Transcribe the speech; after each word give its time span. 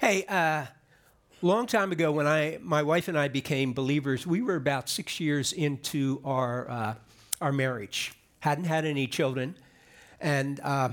Hey, 0.00 0.24
uh, 0.28 0.66
long 1.42 1.66
time 1.66 1.90
ago, 1.90 2.12
when 2.12 2.28
I, 2.28 2.58
my 2.62 2.84
wife 2.84 3.08
and 3.08 3.18
I 3.18 3.26
became 3.26 3.72
believers, 3.72 4.24
we 4.24 4.42
were 4.42 4.54
about 4.54 4.88
six 4.88 5.18
years 5.18 5.52
into 5.52 6.20
our, 6.24 6.70
uh, 6.70 6.94
our 7.40 7.50
marriage. 7.50 8.12
Hadn't 8.38 8.66
had 8.66 8.84
any 8.84 9.08
children, 9.08 9.56
and 10.20 10.60
uh, 10.60 10.90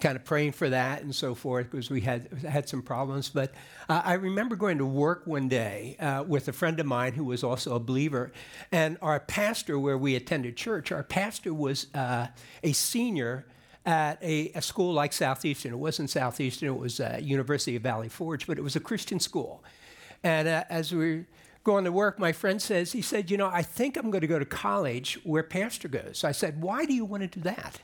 kind 0.00 0.16
of 0.16 0.24
praying 0.24 0.52
for 0.52 0.70
that 0.70 1.02
and 1.02 1.14
so 1.14 1.34
forth 1.34 1.70
because 1.70 1.90
we 1.90 2.00
had 2.00 2.32
had 2.48 2.66
some 2.66 2.80
problems. 2.80 3.28
But 3.28 3.52
uh, 3.90 4.00
I 4.06 4.14
remember 4.14 4.56
going 4.56 4.78
to 4.78 4.86
work 4.86 5.26
one 5.26 5.50
day 5.50 5.96
uh, 6.00 6.24
with 6.26 6.48
a 6.48 6.54
friend 6.54 6.80
of 6.80 6.86
mine 6.86 7.12
who 7.12 7.24
was 7.24 7.44
also 7.44 7.74
a 7.74 7.80
believer, 7.80 8.32
and 8.72 8.96
our 9.02 9.20
pastor, 9.20 9.78
where 9.78 9.98
we 9.98 10.16
attended 10.16 10.56
church, 10.56 10.92
our 10.92 11.02
pastor 11.02 11.52
was 11.52 11.88
uh, 11.94 12.28
a 12.62 12.72
senior 12.72 13.44
at 13.86 14.22
a, 14.22 14.50
a, 14.54 14.62
school 14.62 14.92
like 14.92 15.12
Southeastern. 15.12 15.72
It 15.72 15.78
wasn't 15.78 16.10
Southeastern; 16.10 16.68
it 16.68 16.78
was 16.78 17.00
uh, 17.00 17.18
University 17.22 17.76
of 17.76 17.82
Valley 17.82 18.08
Forge, 18.08 18.46
but 18.46 18.58
it 18.58 18.62
was 18.62 18.76
a 18.76 18.80
Christian 18.80 19.20
school. 19.20 19.64
And 20.22 20.48
uh, 20.48 20.64
as 20.68 20.92
we 20.92 20.98
were 20.98 21.26
going 21.64 21.84
to 21.84 21.92
work, 21.92 22.18
my 22.18 22.32
friend 22.32 22.60
says, 22.60 22.92
he 22.92 23.02
said, 23.02 23.30
"You 23.30 23.36
know, 23.36 23.48
I 23.48 23.62
think 23.62 23.96
I'm 23.96 24.10
going 24.10 24.20
to 24.20 24.26
go 24.26 24.38
to 24.38 24.44
college 24.44 25.18
where 25.24 25.42
Pastor 25.42 25.88
goes." 25.88 26.24
I 26.24 26.32
said, 26.32 26.60
"Why 26.60 26.84
do 26.84 26.92
you 26.92 27.04
want 27.04 27.22
to 27.22 27.28
do 27.28 27.40
that?" 27.40 27.80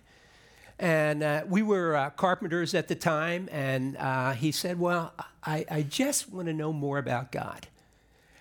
And 0.79 1.23
uh, 1.23 1.45
we 1.49 1.63
were 1.63 1.97
uh, 1.97 2.11
carpenters 2.11 2.75
at 2.75 2.89
the 2.89 2.95
time, 2.95 3.49
and 3.51 3.97
uh, 3.97 4.33
he 4.33 4.53
said, 4.53 4.79
Well, 4.79 5.15
I, 5.43 5.65
I 5.71 5.83
just 5.83 6.31
want 6.31 6.49
to 6.49 6.53
know 6.53 6.73
more 6.73 6.99
about 6.99 7.33
God. 7.33 7.67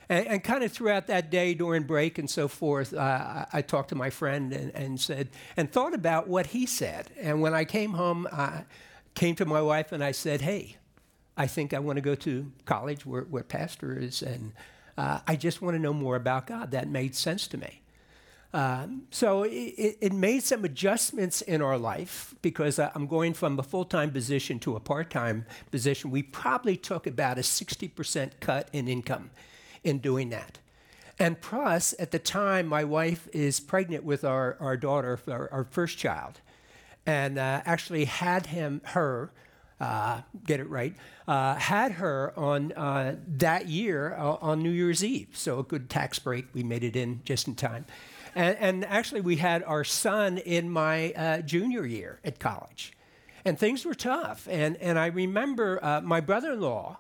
And, 0.07 0.27
and, 0.27 0.43
kind 0.43 0.63
of 0.63 0.71
throughout 0.71 1.07
that 1.07 1.31
day 1.31 1.53
during 1.55 1.83
break 1.83 2.17
and 2.17 2.29
so 2.29 2.47
forth, 2.47 2.93
uh, 2.93 2.99
I, 2.99 3.45
I, 3.53 3.61
talked 3.61 3.89
to 3.89 3.95
my 3.95 4.11
friend 4.11 4.53
and, 4.53 4.71
and, 4.75 4.99
said, 4.99 5.29
and 5.57 5.71
thought 5.71 5.95
about 5.95 6.27
what 6.27 6.47
he 6.47 6.67
said. 6.67 7.09
And 7.19 7.41
when 7.41 7.55
I 7.55 7.65
came 7.65 7.93
home, 7.93 8.27
I 8.31 8.65
came 9.15 9.35
to 9.35 9.45
my 9.45 9.61
wife 9.61 9.91
and 9.91 10.03
I 10.03 10.11
said, 10.11 10.41
Hey, 10.41 10.77
I 11.37 11.47
think 11.47 11.73
I 11.73 11.79
want 11.79 11.97
to 11.97 12.01
go 12.01 12.15
to 12.15 12.51
college 12.65 13.05
where, 13.05 13.23
where 13.23 13.43
Pastor 13.43 13.97
is, 13.97 14.21
and 14.21 14.53
uh, 14.97 15.19
I 15.27 15.35
just 15.35 15.61
want 15.61 15.75
to 15.75 15.79
know 15.79 15.93
more 15.93 16.15
about 16.15 16.47
God. 16.47 16.71
That 16.71 16.87
made 16.87 17.15
sense 17.15 17.47
to 17.47 17.57
me. 17.57 17.81
Um, 18.53 19.03
so 19.11 19.43
it, 19.43 19.97
it, 19.99 20.13
made 20.13 20.43
some 20.43 20.63
adjustments 20.63 21.41
in 21.41 21.61
our 21.61 21.77
life 21.77 22.33
because 22.41 22.79
I'm 22.79 23.05
going 23.05 23.33
from 23.33 23.59
a 23.59 23.63
full 23.63 23.83
time 23.83 24.11
position 24.11 24.59
to 24.59 24.77
a 24.77 24.79
part 24.79 25.09
time 25.09 25.45
position. 25.71 26.09
We 26.09 26.23
probably 26.23 26.77
took 26.77 27.05
about 27.05 27.37
a 27.37 27.41
60% 27.41 28.31
cut 28.39 28.69
in 28.71 28.87
income 28.87 29.31
in 29.85 29.99
doing 29.99 30.29
that. 30.29 30.59
And 31.17 31.39
plus, 31.39 31.93
at 31.97 32.11
the 32.11 32.19
time, 32.19 32.67
my 32.67 32.83
wife 32.83 33.29
is 33.31 33.59
pregnant 33.61 34.03
with 34.03 34.25
our, 34.25 34.57
our 34.59 34.75
daughter, 34.75 35.17
our, 35.27 35.49
our 35.51 35.63
first 35.63 35.97
child, 35.97 36.41
and 37.05 37.37
uh, 37.37 37.61
actually 37.65 38.05
had 38.05 38.47
him, 38.47 38.81
her, 38.83 39.31
uh, 39.79 40.21
get 40.45 40.59
it 40.59 40.69
right, 40.69 40.93
uh, 41.27 41.55
had 41.55 41.93
her 41.93 42.33
on 42.37 42.73
uh, 42.73 43.15
that 43.27 43.67
year 43.69 44.13
uh, 44.17 44.37
on 44.41 44.61
New 44.61 44.71
Year's 44.71 45.03
Eve. 45.03 45.29
So 45.33 45.59
a 45.59 45.63
good 45.63 45.89
tax 45.89 46.19
break. 46.19 46.47
We 46.53 46.63
made 46.63 46.83
it 46.83 46.97
in 46.97 47.21
just 47.23 47.47
in 47.47 47.55
time. 47.55 47.85
And, 48.35 48.57
and 48.59 48.85
actually, 48.85 49.21
we 49.21 49.37
had 49.37 49.63
our 49.63 49.85
son 49.85 50.37
in 50.39 50.69
my 50.69 51.13
uh, 51.13 51.41
junior 51.41 51.85
year 51.85 52.19
at 52.25 52.39
college. 52.39 52.91
And 53.45 53.57
things 53.57 53.85
were 53.85 53.93
tough. 53.93 54.47
And, 54.51 54.75
and 54.77 54.99
I 54.99 55.05
remember 55.05 56.01
my 56.03 56.19
brother 56.19 56.53
in 56.53 56.61
law 56.61 56.97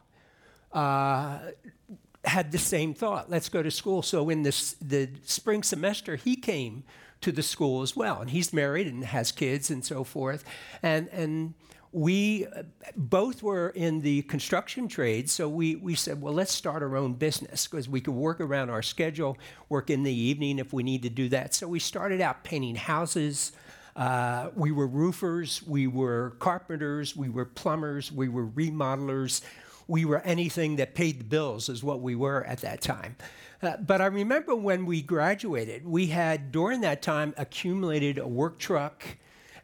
had 2.25 2.51
the 2.51 2.57
same 2.57 2.93
thought 2.93 3.29
let's 3.29 3.49
go 3.49 3.63
to 3.63 3.71
school. 3.71 4.01
So, 4.01 4.29
in 4.29 4.43
this, 4.43 4.73
the 4.81 5.09
spring 5.23 5.63
semester, 5.63 6.15
he 6.15 6.35
came 6.35 6.83
to 7.21 7.31
the 7.31 7.43
school 7.43 7.81
as 7.81 7.95
well. 7.95 8.21
And 8.21 8.29
he's 8.29 8.53
married 8.53 8.87
and 8.87 9.03
has 9.03 9.31
kids 9.31 9.71
and 9.71 9.83
so 9.83 10.03
forth. 10.03 10.43
And, 10.83 11.09
and 11.09 11.53
we 11.91 12.45
uh, 12.45 12.63
both 12.97 13.41
were 13.41 13.69
in 13.69 14.01
the 14.01 14.21
construction 14.23 14.89
trade, 14.89 15.29
so 15.29 15.47
we, 15.47 15.77
we 15.77 15.95
said, 15.95 16.21
well, 16.21 16.33
let's 16.33 16.51
start 16.51 16.83
our 16.83 16.97
own 16.97 17.13
business 17.13 17.67
because 17.67 17.87
we 17.87 18.01
could 18.01 18.13
work 18.13 18.41
around 18.41 18.69
our 18.69 18.81
schedule, 18.81 19.37
work 19.69 19.89
in 19.89 20.03
the 20.03 20.13
evening 20.13 20.59
if 20.59 20.73
we 20.73 20.83
need 20.83 21.03
to 21.03 21.09
do 21.09 21.29
that. 21.29 21.53
So 21.53 21.69
we 21.69 21.79
started 21.79 22.19
out 22.19 22.43
painting 22.43 22.75
houses. 22.75 23.53
Uh, 23.95 24.49
we 24.55 24.73
were 24.73 24.87
roofers, 24.87 25.63
we 25.65 25.87
were 25.87 26.35
carpenters, 26.39 27.15
we 27.15 27.29
were 27.29 27.45
plumbers, 27.45 28.11
we 28.11 28.27
were 28.27 28.45
remodelers. 28.47 29.39
We 29.87 30.05
were 30.05 30.21
anything 30.21 30.77
that 30.77 30.95
paid 30.95 31.19
the 31.19 31.23
bills, 31.25 31.69
is 31.69 31.83
what 31.83 32.01
we 32.01 32.15
were 32.15 32.43
at 32.43 32.61
that 32.61 32.81
time. 32.81 33.15
Uh, 33.61 33.77
but 33.77 34.01
I 34.01 34.07
remember 34.07 34.55
when 34.55 34.85
we 34.85 35.01
graduated, 35.01 35.85
we 35.85 36.07
had 36.07 36.51
during 36.51 36.81
that 36.81 37.01
time 37.01 37.33
accumulated 37.37 38.17
a 38.17 38.27
work 38.27 38.57
truck 38.59 39.03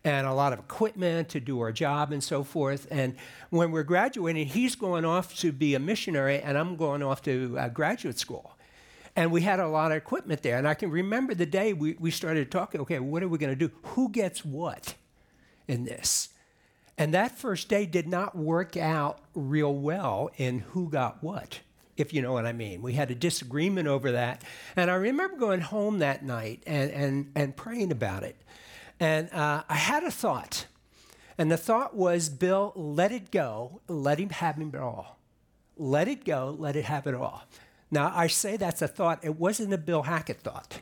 and 0.04 0.26
a 0.26 0.34
lot 0.34 0.54
of 0.54 0.60
equipment 0.60 1.30
to 1.30 1.40
do 1.40 1.60
our 1.60 1.72
job 1.72 2.12
and 2.12 2.24
so 2.24 2.44
forth. 2.44 2.88
And 2.90 3.16
when 3.50 3.72
we're 3.72 3.84
graduating, 3.84 4.48
he's 4.48 4.76
going 4.76 5.06
off 5.06 5.36
to 5.38 5.52
be 5.52 5.76
a 5.76 5.80
missionary, 5.80 6.40
and 6.40 6.58
I'm 6.58 6.76
going 6.76 7.04
off 7.04 7.22
to 7.24 7.56
uh, 7.60 7.70
graduate 7.70 8.18
school. 8.18 8.58
And 9.16 9.32
we 9.32 9.42
had 9.42 9.60
a 9.60 9.68
lot 9.68 9.92
of 9.92 9.98
equipment 9.98 10.42
there. 10.42 10.58
And 10.58 10.68
I 10.68 10.74
can 10.74 10.90
remember 10.90 11.36
the 11.36 11.46
day 11.46 11.74
we, 11.74 11.96
we 12.00 12.12
started 12.12 12.50
talking 12.50 12.82
okay, 12.82 13.00
what 13.00 13.22
are 13.22 13.28
we 13.28 13.38
going 13.38 13.52
to 13.52 13.68
do? 13.68 13.72
Who 13.90 14.10
gets 14.10 14.44
what 14.46 14.96
in 15.68 15.84
this? 15.84 16.30
And 17.02 17.16
that 17.16 17.36
first 17.36 17.68
day 17.68 17.88
did 17.88 18.08
not 18.08 18.38
work 18.38 18.78
out 18.78 19.18
real 19.34 19.74
well 19.74 20.30
in 20.38 20.60
who 20.60 20.88
got 20.88 21.24
what, 21.24 21.62
if 21.98 22.14
you 22.14 22.22
know 22.22 22.32
what 22.32 22.46
I 22.46 22.54
mean. 22.54 22.84
We 22.84 22.94
had 22.94 23.10
a 23.10 23.16
disagreement 23.16 23.88
over 23.88 24.12
that. 24.12 24.44
And 24.76 24.92
I 24.92 24.94
remember 24.94 25.36
going 25.36 25.62
home 25.62 25.98
that 25.98 26.24
night 26.24 26.62
and, 26.68 26.92
and, 26.92 27.32
and 27.34 27.58
praying 27.58 27.92
about 27.92 28.22
it. 28.22 28.36
And 29.00 29.34
uh, 29.34 29.64
I 29.68 29.78
had 29.78 30.04
a 30.04 30.12
thought. 30.12 30.68
And 31.40 31.52
the 31.52 31.58
thought 31.58 31.96
was, 31.96 32.30
Bill, 32.30 32.72
let 32.76 33.12
it 33.12 33.32
go. 33.32 33.82
Let 33.88 34.20
him 34.20 34.30
have 34.30 34.60
it 34.60 34.76
all. 34.76 35.18
Let 35.78 36.08
it 36.08 36.24
go. 36.24 36.56
Let 36.60 36.76
it 36.76 36.86
have 36.86 37.08
it 37.08 37.16
all. 37.16 37.46
Now, 37.90 38.14
I 38.16 38.28
say 38.28 38.58
that's 38.58 38.84
a 38.84 38.88
thought. 38.88 39.26
It 39.26 39.40
wasn't 39.40 39.74
a 39.74 39.80
Bill 39.80 40.04
Hackett 40.04 40.42
thought. 40.42 40.82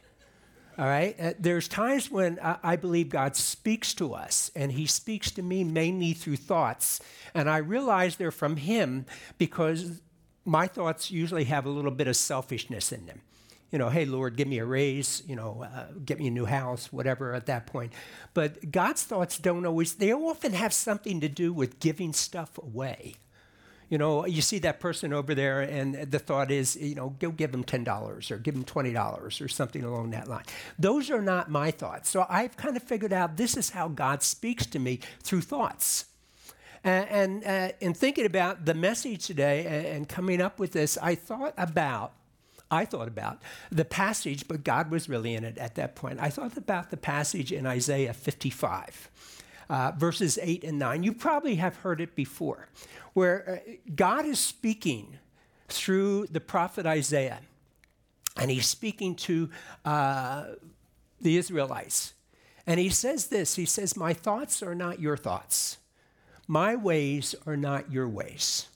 All 0.79 0.85
right? 0.85 1.15
Uh, 1.19 1.33
there's 1.37 1.67
times 1.67 2.09
when 2.09 2.39
I, 2.41 2.77
believe 2.77 3.09
God 3.09 3.35
speaks 3.35 3.93
to 3.95 4.13
us, 4.13 4.49
and 4.55 4.71
He 4.71 4.85
speaks 4.85 5.29
to 5.31 5.43
me 5.43 5.65
mainly 5.65 6.13
through 6.13 6.37
thoughts. 6.37 7.01
And 7.33 7.49
I 7.49 7.57
realize 7.57 8.15
they're 8.15 8.31
from 8.31 8.55
Him 8.55 9.05
because 9.37 10.01
my 10.45 10.67
thoughts 10.67 11.11
usually 11.11 11.43
have 11.43 11.65
a 11.65 11.69
little 11.69 11.91
bit 11.91 12.07
of 12.07 12.15
selfishness 12.15 12.93
in 12.93 13.05
them 13.05 13.21
you 13.71 13.77
know, 13.77 13.89
hey, 13.89 14.05
Lord, 14.05 14.35
give 14.35 14.47
me 14.47 14.57
a 14.57 14.65
raise, 14.65 15.21
you 15.27 15.35
know, 15.35 15.63
uh, 15.63 15.85
get 16.03 16.19
me 16.19 16.27
a 16.27 16.31
new 16.31 16.45
house, 16.45 16.91
whatever 16.91 17.33
at 17.33 17.45
that 17.45 17.67
point. 17.67 17.93
But 18.33 18.71
God's 18.71 19.03
thoughts 19.03 19.37
don't 19.37 19.65
always, 19.65 19.95
they 19.95 20.11
often 20.11 20.53
have 20.53 20.73
something 20.73 21.19
to 21.21 21.29
do 21.29 21.53
with 21.53 21.79
giving 21.79 22.13
stuff 22.13 22.57
away. 22.57 23.15
You 23.89 23.97
know, 23.97 24.25
you 24.25 24.41
see 24.41 24.59
that 24.59 24.79
person 24.79 25.13
over 25.13 25.33
there, 25.33 25.61
and 25.61 25.95
the 25.95 26.19
thought 26.19 26.51
is, 26.51 26.75
you 26.75 26.95
know, 26.95 27.15
go 27.19 27.31
give 27.31 27.51
them 27.51 27.63
$10 27.63 28.31
or 28.31 28.37
give 28.37 28.53
them 28.53 28.63
$20 28.63 29.41
or 29.41 29.47
something 29.47 29.83
along 29.83 30.11
that 30.11 30.27
line. 30.27 30.45
Those 30.77 31.09
are 31.09 31.21
not 31.21 31.49
my 31.49 31.71
thoughts. 31.71 32.09
So 32.09 32.25
I've 32.29 32.55
kind 32.55 32.77
of 32.77 32.83
figured 32.83 33.13
out 33.13 33.37
this 33.37 33.57
is 33.57 33.71
how 33.71 33.87
God 33.87 34.21
speaks 34.21 34.65
to 34.67 34.79
me 34.79 34.99
through 35.23 35.41
thoughts. 35.41 36.05
And, 36.83 37.09
and 37.09 37.45
uh, 37.45 37.75
in 37.81 37.93
thinking 37.93 38.25
about 38.25 38.65
the 38.65 38.73
message 38.73 39.25
today 39.25 39.65
and, 39.65 39.85
and 39.85 40.09
coming 40.09 40.39
up 40.41 40.59
with 40.59 40.71
this, 40.71 40.97
I 41.01 41.15
thought 41.15 41.53
about 41.57 42.13
I 42.71 42.85
thought 42.85 43.07
about 43.07 43.41
the 43.71 43.83
passage, 43.83 44.47
but 44.47 44.63
God 44.63 44.91
was 44.91 45.09
really 45.09 45.33
in 45.33 45.43
it 45.43 45.57
at 45.57 45.73
that 45.73 45.95
point. 45.95 46.19
I 46.19 46.29
thought 46.29 46.55
about 46.55 46.91
the 46.91 46.97
passage 46.97 47.51
in 47.51 47.65
Isaiah 47.65 48.13
55. 48.13 49.09
Uh, 49.69 49.91
verses 49.95 50.39
8 50.41 50.63
and 50.63 50.79
9. 50.79 51.03
You 51.03 51.13
probably 51.13 51.55
have 51.55 51.75
heard 51.77 52.01
it 52.01 52.15
before, 52.15 52.69
where 53.13 53.61
uh, 53.67 53.71
God 53.95 54.25
is 54.25 54.39
speaking 54.39 55.19
through 55.67 56.25
the 56.27 56.39
prophet 56.39 56.85
Isaiah, 56.85 57.39
and 58.35 58.49
he's 58.49 58.65
speaking 58.65 59.15
to 59.15 59.49
uh, 59.85 60.45
the 61.21 61.37
Israelites. 61.37 62.13
And 62.65 62.79
he 62.79 62.89
says 62.89 63.27
this 63.27 63.55
He 63.55 63.65
says, 63.65 63.95
My 63.95 64.13
thoughts 64.13 64.61
are 64.61 64.75
not 64.75 64.99
your 64.99 65.17
thoughts, 65.17 65.77
my 66.47 66.75
ways 66.75 67.35
are 67.45 67.57
not 67.57 67.91
your 67.91 68.07
ways. 68.07 68.67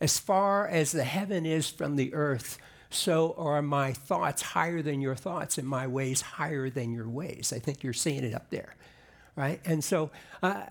As 0.00 0.18
far 0.18 0.66
as 0.66 0.92
the 0.92 1.04
heaven 1.04 1.44
is 1.44 1.68
from 1.68 1.96
the 1.96 2.14
earth, 2.14 2.58
so 2.88 3.34
are 3.36 3.62
my 3.62 3.92
thoughts 3.92 4.42
higher 4.42 4.82
than 4.82 5.00
your 5.00 5.14
thoughts 5.14 5.58
and 5.58 5.68
my 5.68 5.86
ways 5.86 6.22
higher 6.22 6.70
than 6.70 6.92
your 6.92 7.08
ways. 7.08 7.52
I 7.54 7.58
think 7.58 7.82
you're 7.82 7.92
seeing 7.92 8.24
it 8.24 8.34
up 8.34 8.50
there, 8.50 8.74
right? 9.40 9.60
And 9.64 9.82
so 9.82 10.10
uh, 10.42 10.64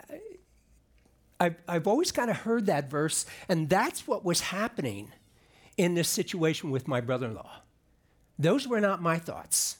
I've, 1.39 1.55
I've 1.67 1.87
always 1.87 2.11
kind 2.11 2.29
of 2.29 2.37
heard 2.37 2.67
that 2.67 2.89
verse, 2.89 3.25
and 3.49 3.67
that's 3.67 4.07
what 4.07 4.23
was 4.23 4.41
happening 4.41 5.11
in 5.75 5.95
this 5.95 6.07
situation 6.07 6.69
with 6.69 6.87
my 6.87 7.01
brother 7.01 7.25
in 7.25 7.33
law. 7.33 7.63
Those 8.37 8.67
were 8.67 8.79
not 8.79 9.01
my 9.01 9.17
thoughts. 9.17 9.77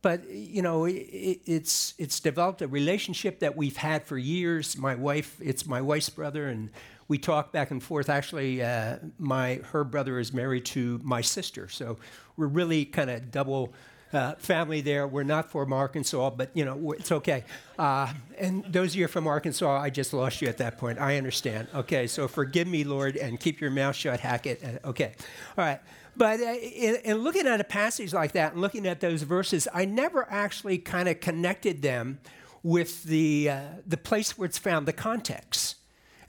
But 0.00 0.28
you 0.30 0.62
know, 0.62 0.86
it, 0.86 1.40
it's 1.46 1.94
it's 1.96 2.18
developed 2.18 2.60
a 2.60 2.66
relationship 2.66 3.38
that 3.38 3.56
we've 3.56 3.76
had 3.76 4.04
for 4.04 4.18
years. 4.18 4.76
My 4.76 4.96
wife, 4.96 5.36
it's 5.40 5.64
my 5.64 5.80
wife's 5.80 6.10
brother, 6.10 6.48
and 6.48 6.70
we 7.06 7.18
talk 7.18 7.52
back 7.52 7.70
and 7.70 7.80
forth. 7.80 8.08
Actually, 8.08 8.62
uh, 8.64 8.96
my 9.18 9.60
her 9.70 9.84
brother 9.84 10.18
is 10.18 10.32
married 10.32 10.64
to 10.74 10.98
my 11.04 11.20
sister, 11.20 11.68
so 11.68 11.98
we're 12.36 12.48
really 12.48 12.84
kind 12.84 13.10
of 13.10 13.30
double 13.30 13.72
uh, 14.12 14.34
family 14.34 14.80
there. 14.80 15.06
We're 15.06 15.22
not 15.22 15.50
from 15.50 15.72
Arkansas, 15.72 16.30
but 16.30 16.50
you 16.54 16.64
know 16.64 16.92
it's 16.92 17.12
okay. 17.12 17.44
Uh, 17.78 18.12
and 18.38 18.64
those 18.64 18.92
of 18.92 18.96
you 18.96 19.08
from 19.08 19.26
Arkansas, 19.26 19.80
I 19.80 19.90
just 19.90 20.12
lost 20.12 20.42
you 20.42 20.48
at 20.48 20.58
that 20.58 20.78
point. 20.78 20.98
I 20.98 21.16
understand. 21.16 21.68
Okay, 21.74 22.06
so 22.06 22.28
forgive 22.28 22.68
me, 22.68 22.84
Lord, 22.84 23.16
and 23.16 23.38
keep 23.38 23.60
your 23.60 23.70
mouth 23.70 23.96
shut, 23.96 24.20
Hackett. 24.20 24.80
Okay, 24.84 25.14
all 25.56 25.64
right. 25.64 25.80
But 26.16 26.40
uh, 26.40 26.52
in, 26.52 26.96
in 27.04 27.18
looking 27.18 27.46
at 27.46 27.60
a 27.60 27.64
passage 27.64 28.12
like 28.12 28.32
that 28.32 28.52
and 28.52 28.60
looking 28.60 28.86
at 28.86 29.00
those 29.00 29.22
verses, 29.22 29.66
I 29.72 29.86
never 29.86 30.30
actually 30.30 30.78
kind 30.78 31.08
of 31.08 31.20
connected 31.20 31.82
them 31.82 32.18
with 32.62 33.04
the 33.04 33.50
uh, 33.50 33.60
the 33.86 33.96
place 33.96 34.36
where 34.38 34.46
it's 34.46 34.58
found, 34.58 34.86
the 34.86 34.92
context. 34.92 35.76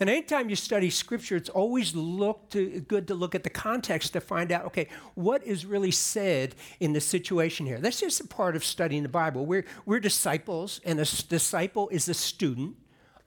And 0.03 0.09
anytime 0.09 0.49
you 0.49 0.57
study 0.57 0.89
scripture, 0.89 1.37
it's 1.37 1.47
always 1.47 1.95
look 1.95 2.49
to, 2.49 2.81
good 2.81 3.07
to 3.07 3.15
look 3.15 3.35
at 3.35 3.45
the 3.45 3.49
context 3.49 4.11
to 4.11 4.19
find 4.19 4.51
out, 4.51 4.65
okay, 4.65 4.89
what 5.15 5.41
is 5.45 5.65
really 5.65 5.91
said 5.91 6.55
in 6.81 6.91
the 6.91 6.99
situation 6.99 7.65
here. 7.65 7.79
That's 7.79 8.01
just 8.01 8.19
a 8.19 8.27
part 8.27 8.57
of 8.57 8.65
studying 8.65 9.03
the 9.03 9.07
Bible. 9.07 9.45
We're, 9.45 9.63
we're 9.85 10.01
disciples, 10.01 10.81
and 10.83 10.99
a 10.99 11.05
disciple 11.05 11.87
is 11.87 12.09
a 12.09 12.13
student, 12.13 12.75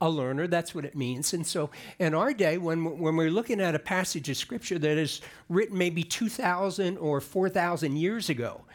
a 0.03 0.11
learner. 0.11 0.47
That's 0.49 0.75
what 0.75 0.85
it 0.85 0.95
means. 0.95 1.33
And 1.33 1.47
so 1.47 1.71
in 1.99 2.13
our 2.13 2.35
day, 2.35 2.59
when, 2.59 2.99
when 2.99 3.17
we're 3.17 3.31
looking 3.31 3.63
at 3.63 3.75
a 3.75 3.79
passage 3.79 4.29
of 4.29 4.37
scripture 4.37 4.79
that 4.79 4.99
is 4.99 5.23
written 5.49 5.79
maybe 5.79 6.03
2,000 6.03 6.99
or 6.99 7.23
4,000 7.23 7.97
years 7.97 8.29
ago, 8.29 8.67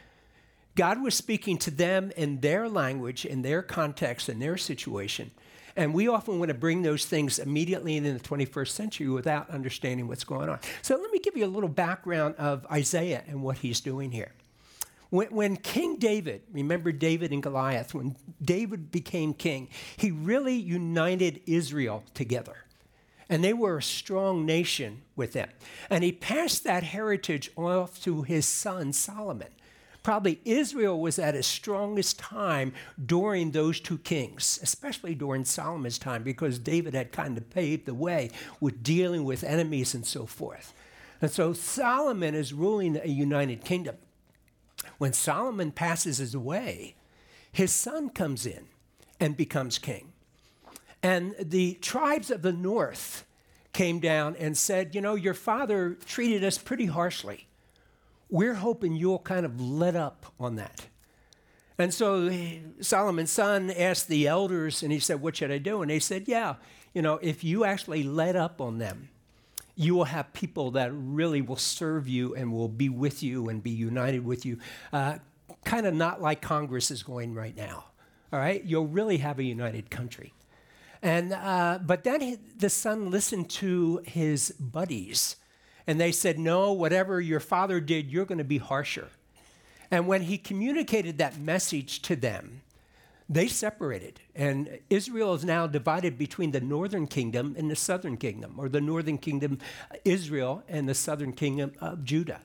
God 0.74 1.04
was 1.04 1.14
speaking 1.14 1.60
to 1.60 1.70
them 1.70 2.12
in 2.18 2.40
their 2.40 2.68
language, 2.68 3.28
in 3.28 3.44
their 3.44 3.62
context, 3.62 4.28
in 4.28 4.40
their 4.40 4.58
situation. 4.58 5.30
And 5.76 5.94
we 5.94 6.08
often 6.08 6.40
want 6.40 6.50
to 6.50 6.56
bring 6.56 6.82
those 6.82 7.06
things 7.06 7.40
immediately 7.40 7.98
in 7.98 8.04
the 8.04 8.20
21st 8.20 8.70
century 8.70 9.10
without 9.10 9.50
understanding 9.50 10.08
what's 10.08 10.24
going 10.24 10.50
on. 10.50 10.60
So 10.82 10.96
let 10.96 11.12
me 11.12 11.20
give 11.20 11.38
you 11.38 11.46
a 11.46 11.48
little 11.48 11.70
background 11.70 12.36
of 12.36 12.66
Isaiah 12.72 13.24
and 13.28 13.42
what 13.42 13.60
he's 13.60 13.80
doing 13.80 14.12
here. 14.12 14.32
When, 15.10 15.28
when, 15.28 15.58
King 15.58 15.98
David, 15.98 16.44
remember 16.54 16.94
David 16.94 17.32
and 17.32 17.44
Goliath, 17.44 17.94
when 17.94 18.16
David 18.42 18.92
became 18.92 19.34
king, 19.34 19.68
he 19.98 20.10
really 20.10 20.56
united 20.56 21.42
Israel 21.46 22.04
together. 22.14 22.56
And 23.28 23.44
they 23.44 23.54
were 23.54 23.78
a 23.78 23.84
strong 23.84 24.46
nation 24.46 25.02
with 25.16 25.34
them. 25.34 25.50
And 25.90 26.04
he 26.04 26.12
passed 26.12 26.64
that 26.64 26.84
heritage 26.84 27.52
off 27.58 28.02
to 28.04 28.24
his 28.24 28.46
son 28.46 28.94
Solomon. 28.94 29.50
Probably 30.04 30.42
Israel 30.46 31.00
was 31.00 31.20
at 31.20 31.36
its 31.36 31.48
strongest 31.48 32.18
time 32.18 32.74
during 33.04 33.52
those 33.52 33.80
two 33.80 34.00
kings, 34.00 34.60
especially 34.64 35.14
during 35.14 35.46
Solomon's 35.46 36.00
time, 36.00 36.24
because 36.24 36.58
David 36.58 36.96
had 36.96 37.12
kind 37.12 37.38
of 37.38 37.50
paved 37.52 37.86
the 37.86 37.94
way 37.94 38.32
with 38.60 38.82
dealing 38.82 39.26
with 39.26 39.44
enemies 39.44 39.94
and 39.94 40.06
so 40.06 40.26
forth. 40.26 40.74
And 41.22 41.30
so 41.30 41.54
Solomon 41.54 42.34
is 42.34 42.52
ruling 42.52 42.98
a 42.98 43.08
united 43.08 43.64
kingdom. 43.64 43.98
When 44.98 45.14
Solomon 45.14 45.72
passes 45.72 46.34
away, 46.34 46.96
his 47.52 47.72
son 47.72 48.10
comes 48.10 48.48
in 48.48 48.66
and 49.20 49.38
becomes 49.38 49.78
king. 49.78 50.14
And 51.04 51.36
the 51.40 51.76
tribes 51.76 52.32
of 52.32 52.42
the 52.42 52.54
north 52.54 53.26
came 53.72 54.00
down 54.00 54.36
and 54.38 54.58
said, 54.58 54.96
You 54.96 55.02
know, 55.02 55.14
your 55.14 55.36
father 55.36 55.98
treated 56.06 56.44
us 56.44 56.58
pretty 56.58 56.88
harshly 56.88 57.48
we're 58.32 58.56
hoping 58.56 58.96
you'll 58.96 59.20
kind 59.20 59.46
of 59.46 59.62
let 59.62 59.96
up 59.96 60.26
on 60.40 60.56
that. 60.56 60.88
And 61.78 61.94
so 61.94 62.32
Solomon's 62.80 63.32
son 63.32 63.72
asked 63.72 64.08
the 64.08 64.28
elders, 64.28 64.82
and 64.84 64.92
he 64.92 65.00
said, 65.00 65.22
What 65.22 65.36
should 65.36 65.52
I 65.52 65.58
do? 65.58 65.82
And 65.82 65.92
they 65.92 66.00
said, 66.00 66.28
Yeah, 66.28 66.56
you 66.94 67.02
know, 67.02 67.20
if 67.22 67.44
you 67.44 67.66
actually 67.66 68.04
let 68.04 68.36
up 68.36 68.62
on 68.62 68.78
them, 68.78 69.10
you 69.76 69.96
will 69.96 70.06
have 70.06 70.32
people 70.34 70.72
that 70.72 70.92
really 70.94 71.42
will 71.42 71.58
serve 71.58 72.08
you 72.08 72.36
and 72.36 72.52
will 72.52 72.68
be 72.68 72.90
with 72.90 73.24
you 73.24 73.50
and 73.50 73.64
be 73.64 73.72
united 73.72 74.24
with 74.26 74.46
you. 74.46 74.60
Uh, 74.94 75.18
kind 75.64 75.86
of 75.86 75.94
not 75.94 76.22
like 76.22 76.42
Congress 76.42 76.92
is 76.92 77.04
going 77.04 77.34
right 77.34 77.56
now. 77.56 77.86
All 78.32 78.40
right? 78.40 78.64
You'll 78.64 78.88
really 78.88 79.18
have 79.18 79.40
a 79.40 79.44
united 79.44 79.90
country. 79.90 80.34
And, 81.02 81.34
uh, 81.34 81.80
but 81.82 82.04
then 82.04 82.38
the 82.58 82.70
son 82.70 83.10
listened 83.10 83.50
to 83.52 84.02
his 84.06 84.52
buddies 84.52 85.38
and 85.88 86.00
they 86.00 86.12
said, 86.12 86.40
No, 86.40 86.72
whatever 86.72 87.20
your 87.20 87.40
father 87.40 87.80
did, 87.80 88.12
you're 88.12 88.26
going 88.26 88.38
to 88.38 88.44
be 88.44 88.58
harsher. 88.58 89.10
And 89.90 90.08
when 90.08 90.24
he 90.24 90.38
communicated 90.38 91.18
that 91.18 91.40
message 91.40 92.02
to 92.04 92.16
them, 92.16 92.62
they 93.28 93.48
separated. 93.48 94.20
And 94.36 94.80
Israel 94.90 95.34
is 95.34 95.46
now 95.46 95.68
divided 95.68 96.18
between 96.18 96.52
the 96.52 96.62
northern 96.62 97.08
kingdom 97.08 97.56
and 97.58 97.72
the 97.72 97.76
southern 97.76 98.18
kingdom, 98.18 98.56
or 98.58 98.68
the 98.68 98.82
northern 98.82 99.18
kingdom, 99.18 99.60
Israel, 100.04 100.64
and 100.68 100.88
the 100.88 100.94
southern 100.94 101.34
kingdom 101.34 101.72
of 101.80 102.04
Judah. 102.04 102.42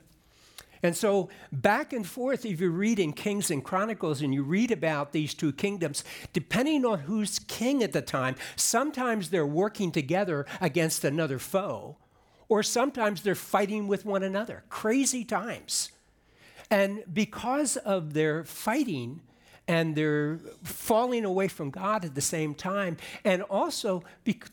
And 0.83 0.95
so, 0.95 1.29
back 1.51 1.91
and 1.91 2.05
forth, 2.05 2.45
if 2.45 2.61
you 2.61 2.69
read 2.69 2.99
in 2.99 3.11
Kings 3.11 3.49
and 3.49 3.63
Chronicles 3.63 4.21
and 4.21 4.33
you 4.33 4.43
read 4.43 4.71
about 4.71 5.11
these 5.11 5.33
two 5.33 5.51
kingdoms, 5.51 6.03
depending 6.33 6.85
on 6.85 6.99
who's 6.99 7.39
king 7.39 7.83
at 7.83 7.93
the 7.93 8.01
time, 8.01 8.35
sometimes 8.55 9.29
they're 9.29 9.45
working 9.45 9.91
together 9.91 10.45
against 10.61 11.03
another 11.03 11.39
foe, 11.39 11.97
or 12.49 12.63
sometimes 12.63 13.21
they're 13.21 13.35
fighting 13.35 13.87
with 13.87 14.05
one 14.05 14.23
another. 14.23 14.63
Crazy 14.69 15.23
times. 15.23 15.91
And 16.69 17.03
because 17.11 17.77
of 17.77 18.13
their 18.13 18.43
fighting 18.43 19.21
and 19.67 19.95
they're 19.95 20.39
falling 20.63 21.25
away 21.25 21.49
from 21.49 21.69
God 21.71 22.05
at 22.05 22.15
the 22.15 22.21
same 22.21 22.53
time, 22.53 22.97
and 23.25 23.41
also 23.43 24.03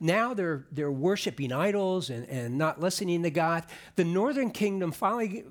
now 0.00 0.34
they're, 0.34 0.66
they're 0.72 0.90
worshiping 0.90 1.52
idols 1.52 2.10
and, 2.10 2.28
and 2.28 2.58
not 2.58 2.80
listening 2.80 3.22
to 3.22 3.30
God, 3.30 3.64
the 3.96 4.04
northern 4.04 4.50
kingdom 4.50 4.92
finally. 4.92 5.44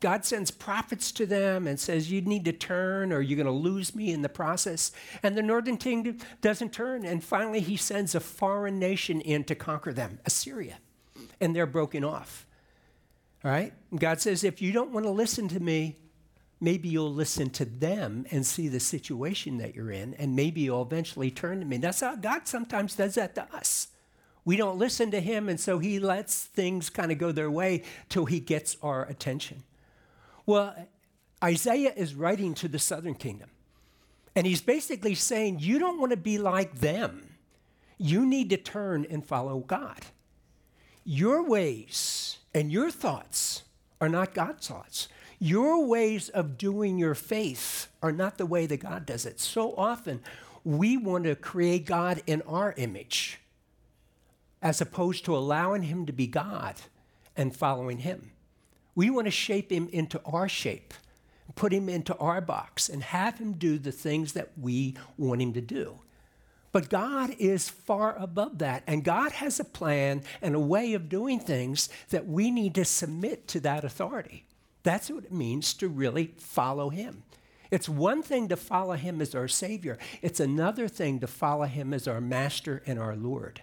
God 0.00 0.24
sends 0.24 0.52
prophets 0.52 1.10
to 1.10 1.26
them 1.26 1.66
and 1.66 1.78
says, 1.78 2.08
You 2.08 2.20
need 2.20 2.44
to 2.44 2.52
turn 2.52 3.12
or 3.12 3.20
you're 3.20 3.36
going 3.36 3.46
to 3.46 3.52
lose 3.52 3.96
me 3.96 4.12
in 4.12 4.22
the 4.22 4.28
process. 4.28 4.92
And 5.24 5.36
the 5.36 5.42
northern 5.42 5.76
kingdom 5.76 6.18
doesn't 6.40 6.72
turn. 6.72 7.04
And 7.04 7.22
finally, 7.22 7.58
he 7.58 7.76
sends 7.76 8.14
a 8.14 8.20
foreign 8.20 8.78
nation 8.78 9.20
in 9.20 9.42
to 9.44 9.56
conquer 9.56 9.92
them 9.92 10.20
Assyria 10.24 10.78
and 11.40 11.54
they're 11.54 11.66
broken 11.66 12.04
off. 12.04 12.46
All 13.44 13.50
right? 13.50 13.72
God 13.94 14.20
says, 14.20 14.44
if 14.44 14.60
you 14.60 14.72
don't 14.72 14.90
want 14.90 15.06
to 15.06 15.12
listen 15.12 15.48
to 15.48 15.60
me, 15.60 15.96
maybe 16.60 16.88
you'll 16.88 17.12
listen 17.12 17.50
to 17.50 17.64
them 17.64 18.26
and 18.30 18.44
see 18.44 18.68
the 18.68 18.80
situation 18.80 19.58
that 19.58 19.74
you're 19.74 19.92
in, 19.92 20.14
and 20.14 20.34
maybe 20.34 20.62
you'll 20.62 20.82
eventually 20.82 21.30
turn 21.30 21.60
to 21.60 21.66
me. 21.66 21.76
That's 21.76 22.00
how 22.00 22.16
God 22.16 22.46
sometimes 22.46 22.96
does 22.96 23.14
that 23.14 23.34
to 23.36 23.46
us. 23.54 23.88
We 24.44 24.56
don't 24.56 24.78
listen 24.78 25.10
to 25.10 25.20
him, 25.20 25.48
and 25.48 25.60
so 25.60 25.78
he 25.78 25.98
lets 26.00 26.44
things 26.44 26.90
kind 26.90 27.12
of 27.12 27.18
go 27.18 27.32
their 27.32 27.50
way 27.50 27.82
till 28.08 28.24
he 28.24 28.40
gets 28.40 28.76
our 28.82 29.04
attention. 29.04 29.62
Well, 30.46 30.74
Isaiah 31.44 31.92
is 31.94 32.14
writing 32.14 32.54
to 32.54 32.68
the 32.68 32.78
southern 32.78 33.14
kingdom, 33.14 33.50
and 34.34 34.46
he's 34.46 34.62
basically 34.62 35.14
saying, 35.14 35.58
You 35.60 35.78
don't 35.78 36.00
want 36.00 36.10
to 36.12 36.16
be 36.16 36.38
like 36.38 36.76
them. 36.80 37.34
You 37.98 38.24
need 38.24 38.50
to 38.50 38.56
turn 38.56 39.06
and 39.10 39.24
follow 39.24 39.58
God. 39.58 40.06
Your 41.10 41.42
ways 41.42 42.36
and 42.52 42.70
your 42.70 42.90
thoughts 42.90 43.62
are 43.98 44.10
not 44.10 44.34
God's 44.34 44.68
thoughts. 44.68 45.08
Your 45.38 45.86
ways 45.86 46.28
of 46.28 46.58
doing 46.58 46.98
your 46.98 47.14
faith 47.14 47.88
are 48.02 48.12
not 48.12 48.36
the 48.36 48.44
way 48.44 48.66
that 48.66 48.80
God 48.80 49.06
does 49.06 49.24
it. 49.24 49.40
So 49.40 49.74
often, 49.76 50.20
we 50.64 50.98
want 50.98 51.24
to 51.24 51.34
create 51.34 51.86
God 51.86 52.20
in 52.26 52.42
our 52.42 52.74
image 52.76 53.40
as 54.60 54.82
opposed 54.82 55.24
to 55.24 55.34
allowing 55.34 55.84
Him 55.84 56.04
to 56.04 56.12
be 56.12 56.26
God 56.26 56.74
and 57.34 57.56
following 57.56 58.00
Him. 58.00 58.32
We 58.94 59.08
want 59.08 59.28
to 59.28 59.30
shape 59.30 59.72
Him 59.72 59.88
into 59.90 60.20
our 60.26 60.46
shape, 60.46 60.92
put 61.54 61.72
Him 61.72 61.88
into 61.88 62.14
our 62.18 62.42
box, 62.42 62.90
and 62.90 63.02
have 63.02 63.38
Him 63.38 63.54
do 63.54 63.78
the 63.78 63.92
things 63.92 64.34
that 64.34 64.50
we 64.60 64.94
want 65.16 65.40
Him 65.40 65.54
to 65.54 65.62
do. 65.62 66.00
But 66.72 66.90
God 66.90 67.34
is 67.38 67.68
far 67.68 68.16
above 68.16 68.58
that. 68.58 68.82
And 68.86 69.04
God 69.04 69.32
has 69.32 69.58
a 69.58 69.64
plan 69.64 70.22
and 70.42 70.54
a 70.54 70.60
way 70.60 70.94
of 70.94 71.08
doing 71.08 71.40
things 71.40 71.88
that 72.10 72.26
we 72.26 72.50
need 72.50 72.74
to 72.74 72.84
submit 72.84 73.48
to 73.48 73.60
that 73.60 73.84
authority. 73.84 74.44
That's 74.82 75.10
what 75.10 75.24
it 75.24 75.32
means 75.32 75.74
to 75.74 75.88
really 75.88 76.34
follow 76.38 76.90
Him. 76.90 77.22
It's 77.70 77.88
one 77.88 78.22
thing 78.22 78.48
to 78.48 78.56
follow 78.56 78.94
Him 78.94 79.20
as 79.20 79.34
our 79.34 79.48
Savior, 79.48 79.98
it's 80.22 80.40
another 80.40 80.88
thing 80.88 81.20
to 81.20 81.26
follow 81.26 81.66
Him 81.66 81.92
as 81.92 82.08
our 82.08 82.20
Master 82.20 82.82
and 82.86 82.98
our 82.98 83.16
Lord. 83.16 83.62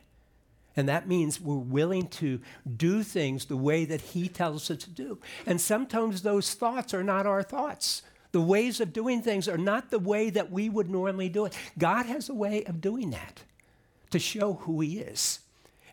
And 0.77 0.89
that 0.89 1.07
means 1.07 1.39
we're 1.39 1.55
willing 1.55 2.07
to 2.09 2.41
do 2.75 3.01
things 3.01 3.45
the 3.45 3.55
way 3.55 3.85
that 3.85 4.01
He 4.01 4.27
tells 4.27 4.69
us 4.69 4.83
to 4.83 4.89
do. 4.89 5.19
And 5.45 5.61
sometimes 5.61 6.21
those 6.21 6.53
thoughts 6.53 6.93
are 6.93 7.03
not 7.03 7.25
our 7.25 7.43
thoughts. 7.43 8.01
The 8.35 8.41
ways 8.41 8.81
of 8.81 8.91
doing 8.91 9.21
things 9.21 9.47
are 9.47 9.57
not 9.57 9.91
the 9.91 9.97
way 9.97 10.29
that 10.29 10.51
we 10.51 10.67
would 10.67 10.89
normally 10.89 11.29
do 11.29 11.45
it. 11.45 11.57
God 11.77 12.05
has 12.07 12.27
a 12.27 12.33
way 12.33 12.65
of 12.65 12.81
doing 12.81 13.11
that 13.11 13.43
to 14.09 14.19
show 14.19 14.55
who 14.55 14.81
He 14.81 14.99
is. 14.99 15.39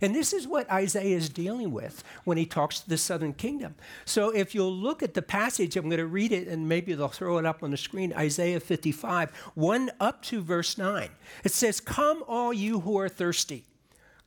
And 0.00 0.12
this 0.12 0.32
is 0.32 0.48
what 0.48 0.68
Isaiah 0.68 1.16
is 1.16 1.28
dealing 1.28 1.70
with 1.70 2.02
when 2.24 2.36
he 2.36 2.44
talks 2.44 2.80
to 2.80 2.88
the 2.88 2.98
southern 2.98 3.32
kingdom. 3.32 3.76
So 4.04 4.30
if 4.30 4.56
you'll 4.56 4.74
look 4.74 5.04
at 5.04 5.14
the 5.14 5.22
passage, 5.22 5.76
I'm 5.76 5.84
going 5.84 5.98
to 5.98 6.06
read 6.08 6.32
it 6.32 6.48
and 6.48 6.68
maybe 6.68 6.94
they'll 6.94 7.06
throw 7.06 7.38
it 7.38 7.46
up 7.46 7.62
on 7.62 7.70
the 7.70 7.76
screen 7.76 8.12
Isaiah 8.12 8.58
55, 8.58 9.30
1 9.54 9.90
up 10.00 10.20
to 10.22 10.42
verse 10.42 10.76
9. 10.76 11.10
It 11.44 11.52
says, 11.52 11.78
Come, 11.78 12.24
all 12.26 12.52
you 12.52 12.80
who 12.80 12.98
are 12.98 13.08
thirsty, 13.08 13.66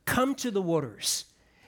come 0.06 0.34
to 0.36 0.50
the 0.50 0.62
waters, 0.62 1.26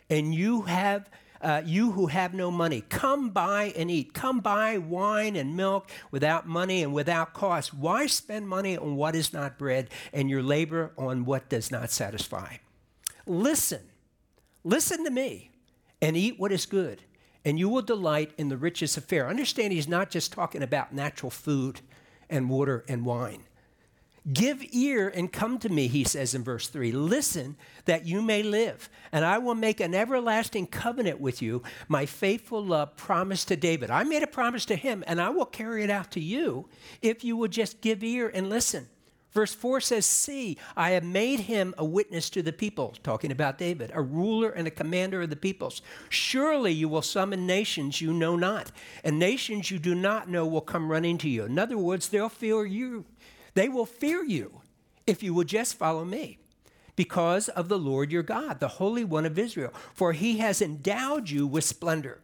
and 0.09 0.35
you 0.35 0.63
have 0.63 1.11
uh, 1.41 1.63
you 1.65 1.93
who 1.93 2.07
have 2.07 2.35
no 2.35 2.51
money, 2.51 2.83
come 2.89 3.31
buy 3.31 3.73
and 3.77 3.91
eat. 3.91 4.13
Come 4.15 4.41
buy 4.41 4.79
wine 4.79 5.37
and 5.37 5.57
milk 5.57 5.91
without 6.11 6.47
money 6.47 6.83
and 6.83 6.93
without 6.93 7.35
cost. 7.35 7.73
Why 7.73 8.07
spend 8.07 8.49
money 8.49 8.77
on 8.77 8.97
what 8.97 9.15
is 9.15 9.33
not 9.33 9.59
bread 9.59 9.91
and 10.13 10.29
your 10.29 10.43
labor 10.43 10.93
on 10.97 11.25
what 11.25 11.49
does 11.49 11.71
not 11.71 11.91
satisfy? 11.91 12.57
Listen, 13.27 13.83
listen 14.65 15.05
to 15.05 15.11
me 15.11 15.51
and 16.01 16.17
eat 16.17 16.39
what 16.39 16.53
is 16.53 16.67
good, 16.67 17.03
and 17.45 17.59
you 17.59 17.69
will 17.69 17.83
delight 17.83 18.33
in 18.39 18.49
the 18.49 18.57
richest 18.57 18.97
of 18.97 19.05
fare. 19.05 19.29
Understand, 19.29 19.73
he's 19.73 19.89
not 19.89 20.11
just 20.11 20.33
talking 20.33 20.63
about 20.63 20.93
natural 20.93 21.31
food 21.31 21.81
and 22.31 22.49
water 22.49 22.85
and 22.89 23.05
wine. 23.05 23.45
Give 24.33 24.63
ear 24.73 25.09
and 25.09 25.33
come 25.33 25.59
to 25.61 25.69
me, 25.69 25.87
he 25.87 26.05
says 26.05 26.35
in 26.35 26.45
verse 26.45 26.69
3. 26.69 26.93
Listen 26.93 27.57
that 27.87 28.05
you 28.05 28.21
may 28.21 28.43
live, 28.43 28.91
and 29.11 29.25
I 29.25 29.39
will 29.39 29.55
make 29.55 29.81
an 29.81 29.95
everlasting 29.95 30.67
covenant 30.67 31.19
with 31.19 31.41
you, 31.41 31.63
my 31.89 32.05
faithful 32.05 32.63
love 32.63 32.97
promised 32.97 33.49
to 33.49 33.57
David. 33.57 33.91
I 33.91 34.05
made 34.05 34.23
a 34.23 34.27
promise 34.27 34.67
to 34.67 34.77
him, 34.77 35.03
and 35.07 35.21
I 35.21 35.31
will 35.31 35.47
carry 35.47 35.83
it 35.83 35.91
out 35.91 36.11
to 36.13 36.21
you 36.21 36.69
if 37.01 37.25
you 37.25 37.37
will 37.37 37.49
just 37.49 37.81
give 37.81 38.05
ear 38.05 38.31
and 38.33 38.51
listen. 38.51 38.89
Verse 39.33 39.55
4 39.55 39.81
says, 39.81 40.05
See, 40.05 40.59
I 40.77 40.91
have 40.91 41.05
made 41.05 41.41
him 41.41 41.75
a 41.79 41.85
witness 41.85 42.29
to 42.31 42.43
the 42.43 42.53
people, 42.53 42.95
talking 43.03 43.31
about 43.31 43.57
David, 43.57 43.93
a 43.95 44.03
ruler 44.03 44.51
and 44.51 44.67
a 44.67 44.71
commander 44.71 45.23
of 45.23 45.31
the 45.31 45.37
peoples. 45.37 45.81
Surely 46.09 46.73
you 46.73 46.89
will 46.89 47.03
summon 47.03 47.47
nations 47.47 48.01
you 48.01 48.13
know 48.13 48.37
not, 48.37 48.73
and 49.05 49.19
nations 49.19 49.71
you 49.71 49.79
do 49.79 49.95
not 49.95 50.29
know 50.29 50.47
will 50.47 50.61
come 50.61 50.91
running 50.91 51.19
to 51.19 51.29
you. 51.29 51.45
In 51.45 51.59
other 51.59 51.79
words, 51.79 52.09
they'll 52.09 52.29
fear 52.29 52.65
you 52.67 53.05
they 53.59 53.69
will 53.69 53.87
fear 53.87 54.23
you 54.23 54.61
if 55.05 55.21
you 55.21 55.35
will 55.35 55.43
just 55.43 55.75
follow 55.75 56.05
me 56.05 56.39
because 56.95 57.49
of 57.49 57.69
the 57.69 57.77
Lord 57.77 58.13
your 58.13 58.23
God, 58.23 58.61
the 58.61 58.69
Holy 58.69 59.03
One 59.03 59.27
of 59.27 59.37
Israel, 59.37 59.75
for 59.93 60.13
he 60.13 60.39
has 60.39 60.63
endowed 60.63 61.29
you 61.29 61.45
with 61.45 61.65
splendor. 61.65 62.21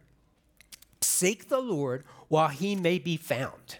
Seek 1.01 1.49
the 1.49 1.59
Lord 1.59 2.05
while 2.29 2.47
he 2.47 2.73
may 2.73 2.99
be 2.99 3.17
found. 3.17 3.79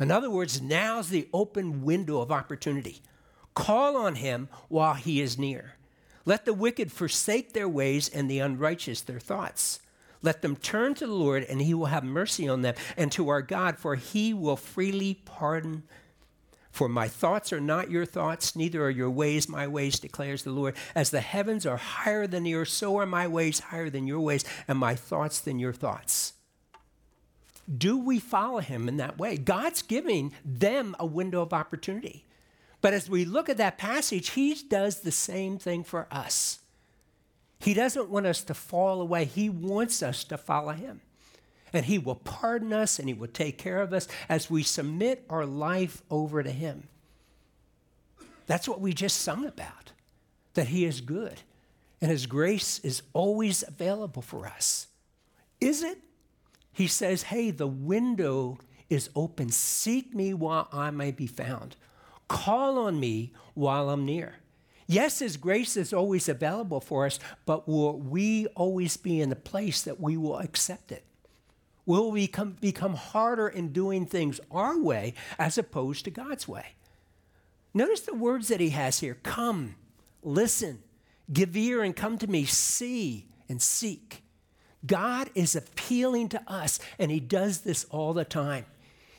In 0.00 0.10
other 0.10 0.28
words, 0.28 0.60
now's 0.60 1.08
the 1.08 1.28
open 1.32 1.84
window 1.84 2.20
of 2.20 2.32
opportunity. 2.32 3.00
Call 3.54 3.96
on 3.96 4.16
him 4.16 4.48
while 4.68 4.94
he 4.94 5.20
is 5.20 5.38
near. 5.38 5.74
Let 6.24 6.46
the 6.46 6.52
wicked 6.52 6.90
forsake 6.90 7.52
their 7.52 7.68
ways 7.68 8.08
and 8.08 8.28
the 8.28 8.40
unrighteous 8.40 9.02
their 9.02 9.20
thoughts. 9.20 9.78
Let 10.20 10.42
them 10.42 10.56
turn 10.56 10.94
to 10.94 11.06
the 11.06 11.14
Lord, 11.14 11.44
and 11.44 11.62
he 11.62 11.74
will 11.74 11.86
have 11.86 12.02
mercy 12.02 12.48
on 12.48 12.62
them, 12.62 12.74
and 12.96 13.12
to 13.12 13.28
our 13.28 13.40
God, 13.40 13.78
for 13.78 13.94
he 13.94 14.34
will 14.34 14.56
freely 14.56 15.14
pardon 15.24 15.84
for 16.76 16.90
my 16.90 17.08
thoughts 17.08 17.54
are 17.54 17.60
not 17.60 17.90
your 17.90 18.04
thoughts, 18.04 18.54
neither 18.54 18.84
are 18.84 18.90
your 18.90 19.08
ways 19.08 19.48
my 19.48 19.66
ways, 19.66 19.98
declares 19.98 20.42
the 20.42 20.50
Lord. 20.50 20.76
As 20.94 21.08
the 21.08 21.22
heavens 21.22 21.64
are 21.64 21.78
higher 21.78 22.26
than 22.26 22.42
the 22.42 22.54
earth, 22.54 22.68
so 22.68 22.98
are 22.98 23.06
my 23.06 23.26
ways 23.26 23.60
higher 23.60 23.88
than 23.88 24.06
your 24.06 24.20
ways, 24.20 24.44
and 24.68 24.78
my 24.78 24.94
thoughts 24.94 25.40
than 25.40 25.58
your 25.58 25.72
thoughts. 25.72 26.34
Do 27.74 27.96
we 27.96 28.18
follow 28.18 28.58
him 28.58 28.88
in 28.88 28.98
that 28.98 29.16
way? 29.16 29.38
God's 29.38 29.80
giving 29.80 30.34
them 30.44 30.94
a 31.00 31.06
window 31.06 31.40
of 31.40 31.54
opportunity. 31.54 32.26
But 32.82 32.92
as 32.92 33.08
we 33.08 33.24
look 33.24 33.48
at 33.48 33.56
that 33.56 33.78
passage, 33.78 34.30
he 34.30 34.54
does 34.68 35.00
the 35.00 35.12
same 35.12 35.56
thing 35.56 35.82
for 35.82 36.06
us. 36.10 36.58
He 37.58 37.72
doesn't 37.72 38.10
want 38.10 38.26
us 38.26 38.44
to 38.44 38.54
fall 38.54 39.00
away, 39.00 39.24
he 39.24 39.48
wants 39.48 40.02
us 40.02 40.24
to 40.24 40.36
follow 40.36 40.72
him 40.72 41.00
and 41.76 41.86
He 41.86 41.98
will 41.98 42.16
pardon 42.16 42.72
us 42.72 42.98
and 42.98 43.08
He 43.08 43.14
will 43.14 43.28
take 43.28 43.58
care 43.58 43.80
of 43.80 43.92
us 43.92 44.08
as 44.28 44.50
we 44.50 44.62
submit 44.62 45.24
our 45.30 45.46
life 45.46 46.02
over 46.10 46.42
to 46.42 46.50
Him. 46.50 46.88
That's 48.46 48.68
what 48.68 48.80
we 48.80 48.92
just 48.92 49.18
sung 49.18 49.44
about, 49.44 49.92
that 50.54 50.68
He 50.68 50.84
is 50.84 51.00
good 51.00 51.42
and 52.00 52.10
His 52.10 52.26
grace 52.26 52.78
is 52.80 53.02
always 53.12 53.64
available 53.66 54.22
for 54.22 54.46
us. 54.46 54.88
Is 55.60 55.82
it? 55.82 55.98
He 56.72 56.86
says, 56.86 57.24
Hey, 57.24 57.50
the 57.50 57.66
window 57.66 58.58
is 58.90 59.10
open. 59.16 59.50
Seek 59.50 60.14
me 60.14 60.34
while 60.34 60.68
I 60.72 60.90
may 60.90 61.10
be 61.10 61.26
found. 61.26 61.76
Call 62.28 62.78
on 62.78 63.00
me 63.00 63.32
while 63.54 63.90
I'm 63.90 64.04
near. 64.04 64.36
Yes, 64.86 65.18
His 65.18 65.36
grace 65.36 65.76
is 65.76 65.92
always 65.92 66.28
available 66.28 66.80
for 66.80 67.06
us, 67.06 67.18
but 67.44 67.66
will 67.66 67.98
we 67.98 68.46
always 68.48 68.96
be 68.96 69.20
in 69.20 69.30
the 69.30 69.36
place 69.36 69.82
that 69.82 70.00
we 70.00 70.16
will 70.16 70.38
accept 70.38 70.92
it? 70.92 71.04
Will 71.86 72.10
we 72.10 72.26
become, 72.26 72.56
become 72.60 72.94
harder 72.94 73.48
in 73.48 73.72
doing 73.72 74.04
things 74.04 74.40
our 74.50 74.78
way 74.78 75.14
as 75.38 75.56
opposed 75.56 76.04
to 76.04 76.10
God's 76.10 76.46
way. 76.46 76.74
Notice 77.72 78.00
the 78.00 78.14
words 78.14 78.48
that 78.48 78.60
he 78.60 78.70
has 78.70 79.00
here 79.00 79.18
come, 79.22 79.76
listen, 80.22 80.82
give 81.32 81.56
ear 81.56 81.82
and 81.82 81.94
come 81.94 82.18
to 82.18 82.26
me, 82.26 82.44
see 82.44 83.26
and 83.48 83.62
seek. 83.62 84.22
God 84.84 85.30
is 85.34 85.56
appealing 85.56 86.28
to 86.30 86.42
us, 86.46 86.78
and 86.98 87.10
he 87.10 87.20
does 87.20 87.60
this 87.60 87.84
all 87.90 88.12
the 88.12 88.24
time. 88.24 88.66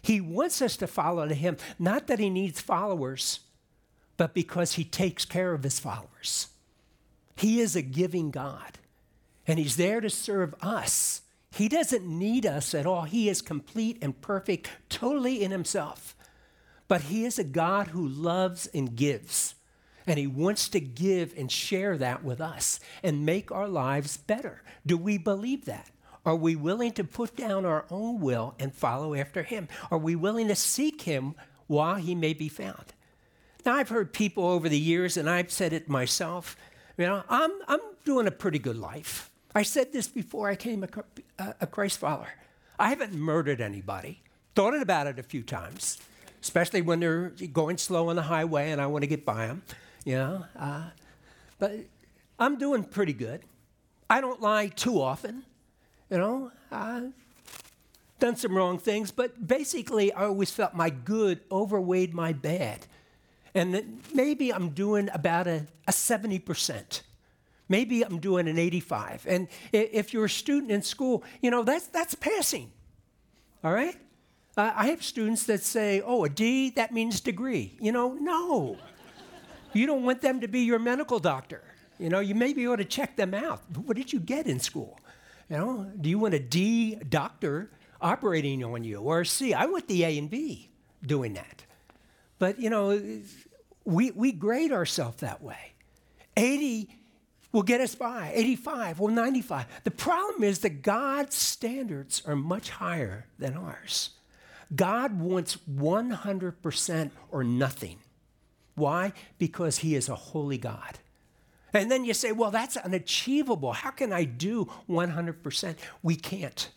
He 0.02 0.22
wants 0.22 0.62
us 0.62 0.78
to 0.78 0.88
follow 0.88 1.28
to 1.28 1.34
him, 1.34 1.58
not 1.78 2.08
that 2.08 2.20
he 2.20 2.30
needs 2.30 2.62
followers, 2.62 3.42
but 4.16 4.34
because 4.34 4.74
he 4.74 4.84
takes 4.84 5.26
care 5.26 5.54
of 5.54 5.64
his 5.64 5.80
followers. 5.80 6.48
He 7.36 7.60
is 7.60 7.76
a 7.76 7.82
giving 7.82 8.32
God, 8.32 8.80
and 9.46 9.60
he's 9.60 9.76
there 9.76 10.02
to 10.02 10.10
serve 10.10 10.56
us 10.62 11.22
he 11.58 11.68
doesn't 11.68 12.06
need 12.06 12.46
us 12.46 12.76
at 12.76 12.86
all. 12.86 13.04
He 13.04 13.30
is 13.30 13.42
complete 13.42 13.98
and 14.02 14.20
perfect, 14.22 14.70
totally 14.90 15.44
in 15.44 15.50
himself. 15.50 16.16
But 16.88 17.02
he 17.02 17.26
is 17.26 17.40
a 17.40 17.44
God 17.44 17.88
who 17.88 18.08
loves 18.08 18.68
and 18.68 18.96
gives. 18.96 19.56
And 20.06 20.20
he 20.20 20.28
wants 20.28 20.70
to 20.70 20.80
give 20.80 21.34
and 21.36 21.52
share 21.52 21.98
that 21.98 22.24
with 22.24 22.40
us 22.40 22.80
and 23.02 23.26
make 23.26 23.52
our 23.52 23.68
lives 23.68 24.18
better. 24.18 24.62
Do 24.86 24.98
we 24.98 25.18
believe 25.18 25.66
that? 25.66 25.90
Are 26.26 26.36
we 26.36 26.56
willing 26.56 26.92
to 26.94 27.04
put 27.04 27.36
down 27.36 27.66
our 27.66 27.86
own 27.90 28.20
will 28.22 28.54
and 28.60 28.74
follow 28.74 29.16
after 29.16 29.42
him? 29.42 29.68
Are 29.90 29.98
we 29.98 30.16
willing 30.16 30.50
to 30.50 30.56
seek 30.56 31.02
him 31.02 31.34
while 31.66 31.96
he 31.96 32.14
may 32.14 32.34
be 32.34 32.50
found? 32.50 32.94
Now, 33.66 33.74
I've 33.76 33.90
heard 33.90 34.14
people 34.14 34.46
over 34.46 34.70
the 34.70 34.80
years, 34.80 35.18
and 35.18 35.30
I've 35.30 35.52
said 35.52 35.74
it 35.74 35.90
myself, 35.90 36.56
you 36.98 37.06
know, 37.06 37.24
I'm, 37.28 37.52
I'm 37.68 37.80
doing 38.06 38.28
a 38.28 38.32
pretty 38.32 38.60
good 38.60 38.78
life. 38.78 39.30
I 39.58 39.64
said 39.64 39.92
this 39.92 40.08
before 40.08 40.50
I 40.50 40.56
came 40.56 40.84
a, 40.84 41.56
a 41.62 41.66
Christ 41.66 41.98
follower. 41.98 42.30
I 42.78 42.90
haven't 42.90 43.14
murdered 43.14 43.60
anybody. 43.60 44.22
Thought 44.54 44.80
about 44.80 45.08
it 45.08 45.18
a 45.18 45.24
few 45.24 45.42
times, 45.42 45.98
especially 46.44 46.84
when 46.84 47.00
they're 47.00 47.30
going 47.52 47.80
slow 47.80 48.10
on 48.10 48.18
the 48.18 48.22
highway 48.22 48.70
and 48.70 48.80
I 48.80 48.86
want 48.86 49.02
to 49.02 49.08
get 49.08 49.26
by 49.26 49.48
them. 49.48 49.64
You 50.06 50.18
know, 50.18 50.46
uh, 50.60 50.90
but 51.58 51.72
I'm 52.38 52.60
doing 52.60 52.84
pretty 52.84 53.14
good. 53.14 53.42
I 54.08 54.22
don't 54.22 54.40
lie 54.42 54.68
too 54.68 55.02
often. 55.02 55.42
You 56.12 56.20
know, 56.20 56.52
I've 56.72 57.12
done 58.20 58.36
some 58.36 58.56
wrong 58.56 58.78
things, 58.78 59.10
but 59.10 59.48
basically, 59.48 60.14
I 60.14 60.26
always 60.26 60.52
felt 60.52 60.76
my 60.76 60.92
good 60.92 61.40
overweighed 61.50 62.14
my 62.14 62.32
bad. 62.32 62.86
And 63.56 64.04
maybe 64.14 64.54
I'm 64.54 64.70
doing 64.70 65.10
about 65.16 65.48
a, 65.48 65.66
a 65.88 65.92
70%. 65.92 67.02
Maybe 67.70 68.04
I'm 68.04 68.20
doing 68.20 68.48
an 68.48 68.58
85. 68.58 69.26
And 69.28 69.48
if 69.74 70.14
you're 70.14 70.26
a 70.26 70.30
student 70.30 70.72
in 70.72 70.82
school, 70.82 71.24
you 71.42 71.52
know, 71.52 71.64
that's, 71.64 71.88
that's 71.88 72.16
passing. 72.16 72.72
All 73.64 73.74
right? 73.74 73.96
Uh, 74.56 74.72
I 74.76 74.88
have 74.88 75.04
students 75.04 75.46
that 75.46 75.62
say, 75.62 76.02
oh, 76.04 76.24
a 76.24 76.30
D, 76.30 76.72
that 76.72 76.92
means 76.92 77.20
degree. 77.20 77.78
You 77.80 77.92
know, 77.92 78.14
no. 78.14 78.78
you 79.74 79.86
don't 79.86 80.04
want 80.04 80.22
them 80.22 80.42
to 80.42 80.48
be 80.48 80.62
your 80.62 80.80
medical 80.80 81.20
doctor. 81.20 81.64
You 82.00 82.10
know, 82.10 82.20
you 82.20 82.36
maybe 82.36 82.68
ought 82.68 82.78
to 82.78 82.86
check 82.86 83.16
them 83.16 83.34
out. 83.34 83.62
What 83.86 83.98
did 83.98 84.14
you 84.14 84.20
get 84.20 84.48
in 84.48 84.60
school? 84.60 85.00
You 85.50 85.58
know, 85.58 85.92
do 86.00 86.10
you 86.10 86.20
want 86.20 86.34
a 86.34 86.40
D 86.40 86.96
doctor 86.96 87.72
operating 88.02 88.64
on 88.64 88.84
you 88.84 89.00
or 89.00 89.22
a 89.22 89.26
C? 89.26 89.54
I 89.54 89.66
want 89.66 89.88
the 89.88 90.04
A 90.04 90.18
and 90.18 90.30
B 90.30 90.70
doing 91.06 91.34
that. 91.34 91.64
But, 92.40 92.60
you 92.60 92.70
know, 92.70 93.00
we, 93.86 94.12
we 94.12 94.32
grade 94.32 94.72
ourselves 94.72 95.18
that 95.22 95.42
way. 95.42 95.74
80 96.36 96.90
will 97.52 97.64
get 97.64 97.82
us 97.82 97.96
by 97.96 98.32
85 98.34 99.02
or 99.02 99.12
95. 99.12 99.66
The 99.84 99.92
problem 99.92 100.44
is 100.44 100.60
that 100.60 100.82
God's 100.82 101.36
standards 101.36 102.22
are 102.26 102.36
much 102.36 102.70
higher 102.70 103.26
than 103.40 103.56
ours. 103.56 104.12
God 104.76 105.20
wants 105.20 105.58
100% 105.70 107.12
or 107.32 107.44
nothing. 107.44 107.98
Why? 108.76 109.14
Because 109.38 109.78
He 109.78 109.96
is 109.96 110.10
a 110.10 110.16
holy 110.16 110.58
God. 110.58 111.00
And 111.74 111.92
then 111.92 112.06
you 112.06 112.14
say, 112.14 112.32
well, 112.32 112.52
that's 112.52 112.78
unachievable. 112.78 113.74
How 113.74 113.92
can 113.92 114.12
I 114.12 114.24
do 114.24 114.70
100%? 114.90 115.76
We 116.02 116.16
can't. 116.16 116.70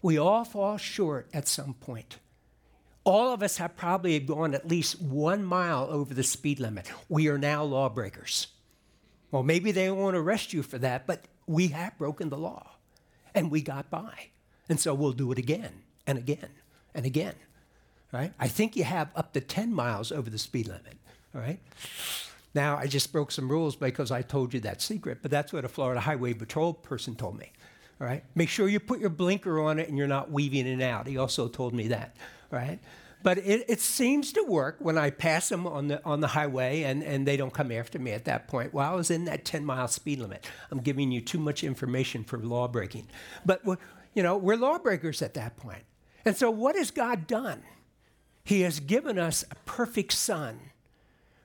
We 0.00 0.18
all 0.18 0.44
fall 0.44 0.76
short 0.78 1.28
at 1.32 1.48
some 1.48 1.74
point. 1.74 2.18
All 3.04 3.32
of 3.32 3.42
us 3.42 3.56
have 3.56 3.76
probably 3.76 4.18
gone 4.20 4.54
at 4.54 4.68
least 4.68 5.00
one 5.00 5.44
mile 5.44 5.88
over 5.90 6.14
the 6.14 6.22
speed 6.22 6.60
limit. 6.60 6.90
We 7.08 7.28
are 7.28 7.38
now 7.38 7.64
lawbreakers. 7.64 8.48
Well, 9.32 9.42
maybe 9.42 9.72
they 9.72 9.90
won't 9.90 10.14
arrest 10.14 10.52
you 10.52 10.62
for 10.62 10.78
that, 10.78 11.06
but 11.06 11.24
we 11.46 11.68
have 11.68 11.98
broken 11.98 12.28
the 12.28 12.38
law 12.38 12.76
and 13.34 13.50
we 13.50 13.62
got 13.62 13.90
by. 13.90 14.28
And 14.68 14.78
so 14.78 14.94
we'll 14.94 15.12
do 15.12 15.32
it 15.32 15.38
again 15.38 15.72
and 16.06 16.18
again 16.18 16.50
and 16.94 17.04
again. 17.04 17.34
Right? 18.12 18.32
I 18.38 18.46
think 18.46 18.76
you 18.76 18.84
have 18.84 19.08
up 19.16 19.32
to 19.32 19.40
10 19.40 19.72
miles 19.72 20.12
over 20.12 20.28
the 20.28 20.38
speed 20.38 20.68
limit. 20.68 20.98
All 21.34 21.40
right? 21.40 21.58
Now, 22.54 22.76
I 22.76 22.86
just 22.86 23.10
broke 23.10 23.32
some 23.32 23.50
rules 23.50 23.74
because 23.74 24.10
I 24.10 24.20
told 24.20 24.52
you 24.52 24.60
that 24.60 24.82
secret, 24.82 25.18
but 25.22 25.30
that's 25.30 25.52
what 25.52 25.64
a 25.64 25.68
Florida 25.68 26.00
Highway 26.00 26.34
Patrol 26.34 26.74
person 26.74 27.16
told 27.16 27.38
me. 27.38 27.50
All 28.00 28.06
right? 28.06 28.22
Make 28.34 28.50
sure 28.50 28.68
you 28.68 28.80
put 28.80 29.00
your 29.00 29.08
blinker 29.08 29.62
on 29.62 29.78
it 29.78 29.88
and 29.88 29.96
you're 29.96 30.06
not 30.06 30.30
weaving 30.30 30.66
it 30.66 30.82
out. 30.82 31.06
He 31.06 31.16
also 31.16 31.48
told 31.48 31.72
me 31.72 31.88
that. 31.88 32.14
All 32.52 32.58
right? 32.58 32.78
But 33.22 33.38
it, 33.38 33.64
it 33.68 33.80
seems 33.80 34.32
to 34.32 34.42
work 34.42 34.76
when 34.80 34.98
I 34.98 35.10
pass 35.10 35.48
them 35.48 35.66
on 35.66 35.88
the, 35.88 36.04
on 36.04 36.20
the 36.20 36.28
highway 36.28 36.82
and, 36.82 37.02
and 37.02 37.26
they 37.26 37.36
don't 37.36 37.52
come 37.52 37.70
after 37.70 37.98
me 37.98 38.12
at 38.12 38.24
that 38.24 38.48
point. 38.48 38.74
Well, 38.74 38.90
I 38.90 38.94
was 38.94 39.10
in 39.10 39.24
that 39.26 39.44
10 39.44 39.64
mile 39.64 39.88
speed 39.88 40.18
limit. 40.18 40.46
I'm 40.70 40.80
giving 40.80 41.12
you 41.12 41.20
too 41.20 41.38
much 41.38 41.62
information 41.62 42.24
for 42.24 42.38
law 42.38 42.68
breaking. 42.68 43.08
But, 43.46 43.62
you 44.14 44.22
know, 44.22 44.36
we're 44.36 44.56
lawbreakers 44.56 45.22
at 45.22 45.34
that 45.34 45.56
point. 45.56 45.84
And 46.24 46.36
so, 46.36 46.50
what 46.50 46.76
has 46.76 46.90
God 46.90 47.26
done? 47.26 47.62
He 48.44 48.62
has 48.62 48.80
given 48.80 49.18
us 49.18 49.44
a 49.50 49.54
perfect 49.66 50.12
son 50.12 50.58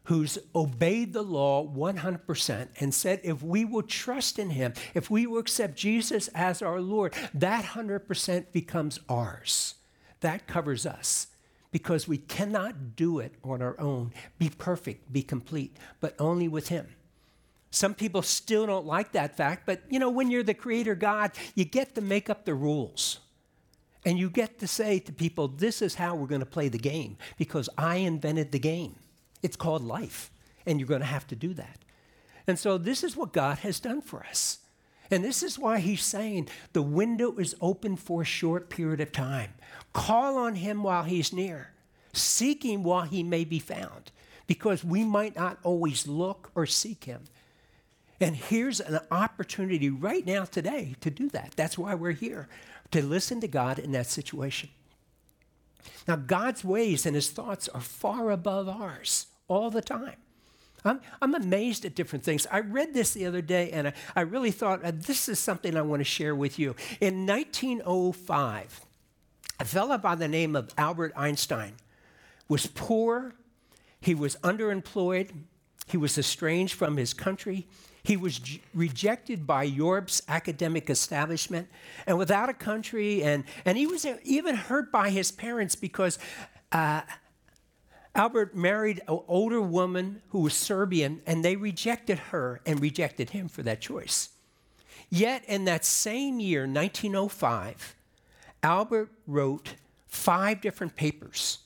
who's 0.06 0.40
obeyed 0.56 1.12
the 1.12 1.22
law 1.22 1.68
100% 1.68 2.68
and 2.80 2.94
said, 2.94 3.20
if 3.24 3.44
we 3.44 3.66
will 3.66 3.84
trust 3.84 4.40
in 4.40 4.52
him, 4.52 4.74
if 4.94 5.12
we 5.12 5.28
will 5.28 5.40
accept 5.40 5.76
Jesus 5.76 6.30
as 6.30 6.62
our 6.62 6.80
Lord, 6.80 7.14
that 7.34 7.66
100% 7.66 8.52
becomes 8.54 9.00
ours. 9.10 9.76
That 10.22 10.48
covers 10.48 10.86
us 10.86 11.28
because 11.78 12.08
we 12.08 12.18
cannot 12.18 12.96
do 12.96 13.20
it 13.20 13.32
on 13.44 13.62
our 13.62 13.80
own, 13.80 14.12
be 14.40 14.50
perfect, 14.50 15.14
be 15.14 15.22
complete, 15.22 15.78
but 16.00 16.16
only 16.18 16.48
with 16.48 16.70
him. 16.70 16.88
Some 17.70 17.94
people 17.94 18.24
still 18.24 18.66
don't 18.66 18.88
like 18.88 19.12
that 19.12 19.38
fact, 19.38 19.68
but 19.68 19.84
you 19.88 20.00
know, 20.00 20.10
when 20.10 20.32
you're 20.32 20.42
the 20.42 20.56
creator 20.56 20.96
God, 20.96 21.34
you 21.54 21.66
get 21.66 21.94
to 21.94 22.02
make 22.02 22.32
up 22.32 22.46
the 22.46 22.56
rules. 22.56 23.20
And 24.04 24.18
you 24.18 24.28
get 24.28 24.58
to 24.58 24.68
say 24.68 24.98
to 24.98 25.14
people, 25.14 25.50
this 25.50 25.84
is 25.84 25.94
how 25.94 26.16
we're 26.16 26.26
going 26.26 26.40
to 26.40 26.48
play 26.48 26.68
the 26.68 26.80
game 26.80 27.16
because 27.38 27.70
I 27.78 27.98
invented 27.98 28.52
the 28.52 28.58
game. 28.58 28.96
It's 29.44 29.56
called 29.56 29.84
life, 29.84 30.32
and 30.66 30.80
you're 30.80 30.90
going 30.90 31.02
to 31.02 31.06
have 31.06 31.28
to 31.28 31.36
do 31.36 31.54
that. 31.54 31.78
And 32.48 32.58
so, 32.58 32.80
this 32.80 33.04
is 33.04 33.16
what 33.16 33.34
God 33.34 33.60
has 33.60 33.80
done 33.80 34.02
for 34.02 34.26
us. 34.26 34.60
And 35.10 35.24
this 35.24 35.42
is 35.42 35.58
why 35.58 35.80
he's 35.80 36.04
saying 36.04 36.50
the 36.74 36.82
window 36.82 37.38
is 37.38 37.56
open 37.62 37.96
for 37.96 38.22
a 38.22 38.26
short 38.26 38.70
period 38.70 39.00
of 39.00 39.12
time. 39.12 39.54
Call 39.94 40.38
on 40.38 40.56
him 40.56 40.84
while 40.84 41.04
he's 41.04 41.32
near, 41.32 41.72
seek 42.14 42.64
him 42.64 42.84
while 42.84 43.04
he 43.04 43.24
may 43.24 43.44
be 43.44 43.60
found, 43.60 44.12
because 44.48 44.84
we 44.84 45.04
might 45.04 45.36
not 45.36 45.60
always 45.64 46.08
look 46.08 46.52
or 46.56 46.66
seek 46.66 47.06
him. 47.06 47.24
And 48.20 48.36
here's 48.36 48.80
an 48.80 49.00
opportunity 49.12 49.90
right 49.90 50.26
now, 50.26 50.44
today, 50.44 50.96
to 51.02 51.10
do 51.10 51.30
that. 51.30 51.54
That's 51.56 51.78
why 51.78 51.94
we're 51.94 52.12
here, 52.12 52.48
to 52.92 53.04
listen 53.04 53.40
to 53.42 53.48
God 53.48 53.80
in 53.80 53.92
that 53.92 54.08
situation. 54.08 54.70
Now, 56.08 56.16
God's 56.16 56.64
ways 56.64 57.06
and 57.06 57.16
his 57.16 57.30
thoughts 57.30 57.70
are 57.70 57.82
far 57.82 58.32
above 58.32 58.68
ours 58.68 59.28
all 59.48 59.70
the 59.70 59.82
time. 59.82 60.16
I'm, 60.86 61.02
I'm 61.22 61.36
amazed 61.36 61.86
at 61.86 61.96
different 61.96 62.24
things. 62.24 62.48
I 62.52 62.60
read 62.60 62.94
this 62.94 63.14
the 63.14 63.26
other 63.26 63.42
day 63.42 63.72
and 63.72 63.90
I, 63.90 63.94
I 64.16 64.22
really 64.22 64.52
thought 64.52 64.84
uh, 64.84 64.92
this 64.94 65.28
is 65.28 65.40
something 65.40 65.76
I 65.76 65.82
want 65.82 66.00
to 66.00 66.06
share 66.06 66.36
with 66.36 66.60
you. 66.60 66.76
In 67.02 67.26
1905, 67.26 68.86
a 69.60 69.66
fellow 69.66 69.98
by 69.98 70.16
the 70.16 70.28
name 70.28 70.56
of 70.56 70.70
Albert 70.78 71.14
Einstein 71.16 71.74
was 72.48 72.68
poor, 72.68 73.34
he 74.00 74.14
was 74.14 74.36
underemployed, 74.38 75.32
he 75.88 75.98
was 75.98 76.18
estranged 76.18 76.76
from 76.76 76.98
his 76.98 77.14
country, 77.14 77.68
he 78.04 78.16
was 78.16 78.40
j- 78.40 78.62
rejected 78.74 79.46
by 79.46 79.64
Europe's 79.64 80.22
academic 80.30 80.90
establishment 80.90 81.68
and 82.06 82.18
without 82.18 82.48
a 82.48 82.54
country. 82.54 83.22
And, 83.22 83.44
and 83.66 83.78
he 83.78 83.86
was 83.86 84.06
even 84.24 84.56
hurt 84.56 84.94
by 84.94 85.10
his 85.10 85.30
parents 85.30 85.76
because 85.76 86.18
uh, 86.72 87.02
Albert 88.18 88.56
married 88.56 89.00
an 89.08 89.20
older 89.28 89.62
woman 89.62 90.24
who 90.30 90.40
was 90.40 90.56
Serbian, 90.56 91.22
and 91.28 91.46
they 91.46 91.56
rejected 91.56 92.18
her 92.18 92.60
and 92.66 92.82
rejected 92.82 93.30
him 93.30 93.48
for 93.48 93.62
that 93.62 93.80
choice. 93.80 94.30
Yet 95.12 95.46
in 95.48 95.66
that 95.66 95.86
same 95.86 96.40
year, 96.40 96.62
1905, 96.62 97.96
Albert 98.64 99.12
wrote 99.28 99.76
five 100.08 100.62
different 100.62 100.96
papers. 100.96 101.60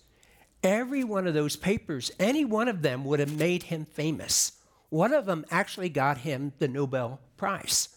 Every 0.62 1.06
one 1.06 1.26
of 1.26 1.34
those 1.34 1.56
papers, 1.56 2.12
any 2.20 2.44
one 2.44 2.68
of 2.68 2.82
them 2.82 3.06
would 3.06 3.22
have 3.22 3.36
made 3.36 3.64
him 3.64 3.86
famous. 3.86 4.52
One 4.90 5.14
of 5.14 5.26
them 5.26 5.46
actually 5.50 5.90
got 5.90 6.20
him 6.20 6.52
the 6.60 6.68
Nobel 6.68 7.22
Prize. 7.38 7.88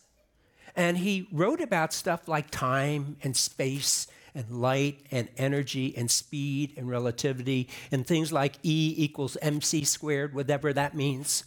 And 0.76 0.98
he 0.98 1.26
wrote 1.32 1.60
about 1.60 1.92
stuff 1.92 2.28
like 2.28 2.50
time 2.50 3.16
and 3.24 3.36
space 3.36 4.06
and 4.34 4.50
light 4.50 5.00
and 5.10 5.28
energy 5.36 5.94
and 5.96 6.10
speed 6.10 6.74
and 6.76 6.88
relativity 6.88 7.68
and 7.92 8.06
things 8.06 8.32
like 8.32 8.56
E 8.62 8.94
equals 8.96 9.36
mc 9.40 9.84
squared, 9.84 10.34
whatever 10.34 10.72
that 10.72 10.94
means, 10.94 11.44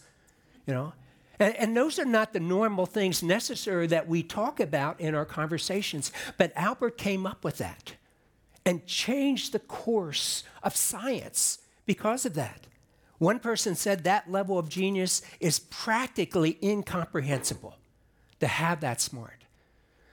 you 0.66 0.74
know. 0.74 0.92
And, 1.40 1.54
and, 1.56 1.76
those 1.76 2.00
are 2.00 2.04
not 2.04 2.32
the 2.32 2.40
normal 2.40 2.84
things 2.84 3.22
necessary 3.22 3.86
that 3.88 4.08
we 4.08 4.24
talk 4.24 4.58
about 4.58 5.00
in 5.00 5.14
our 5.14 5.24
conversations. 5.24 6.10
But 6.36 6.52
Albert 6.56 6.98
came 6.98 7.26
up 7.26 7.44
with 7.44 7.58
that 7.58 7.94
and 8.66 8.84
changed 8.86 9.52
the 9.52 9.60
course 9.60 10.42
of 10.64 10.74
science 10.74 11.58
because 11.86 12.26
of 12.26 12.34
that. 12.34 12.66
One 13.18 13.38
person 13.38 13.74
said 13.74 14.04
that 14.04 14.30
level 14.30 14.58
of 14.58 14.68
genius 14.68 15.22
is 15.40 15.58
practically 15.58 16.58
incomprehensible 16.62 17.76
to 18.40 18.46
have 18.46 18.80
that 18.80 19.00
smart. 19.00 19.37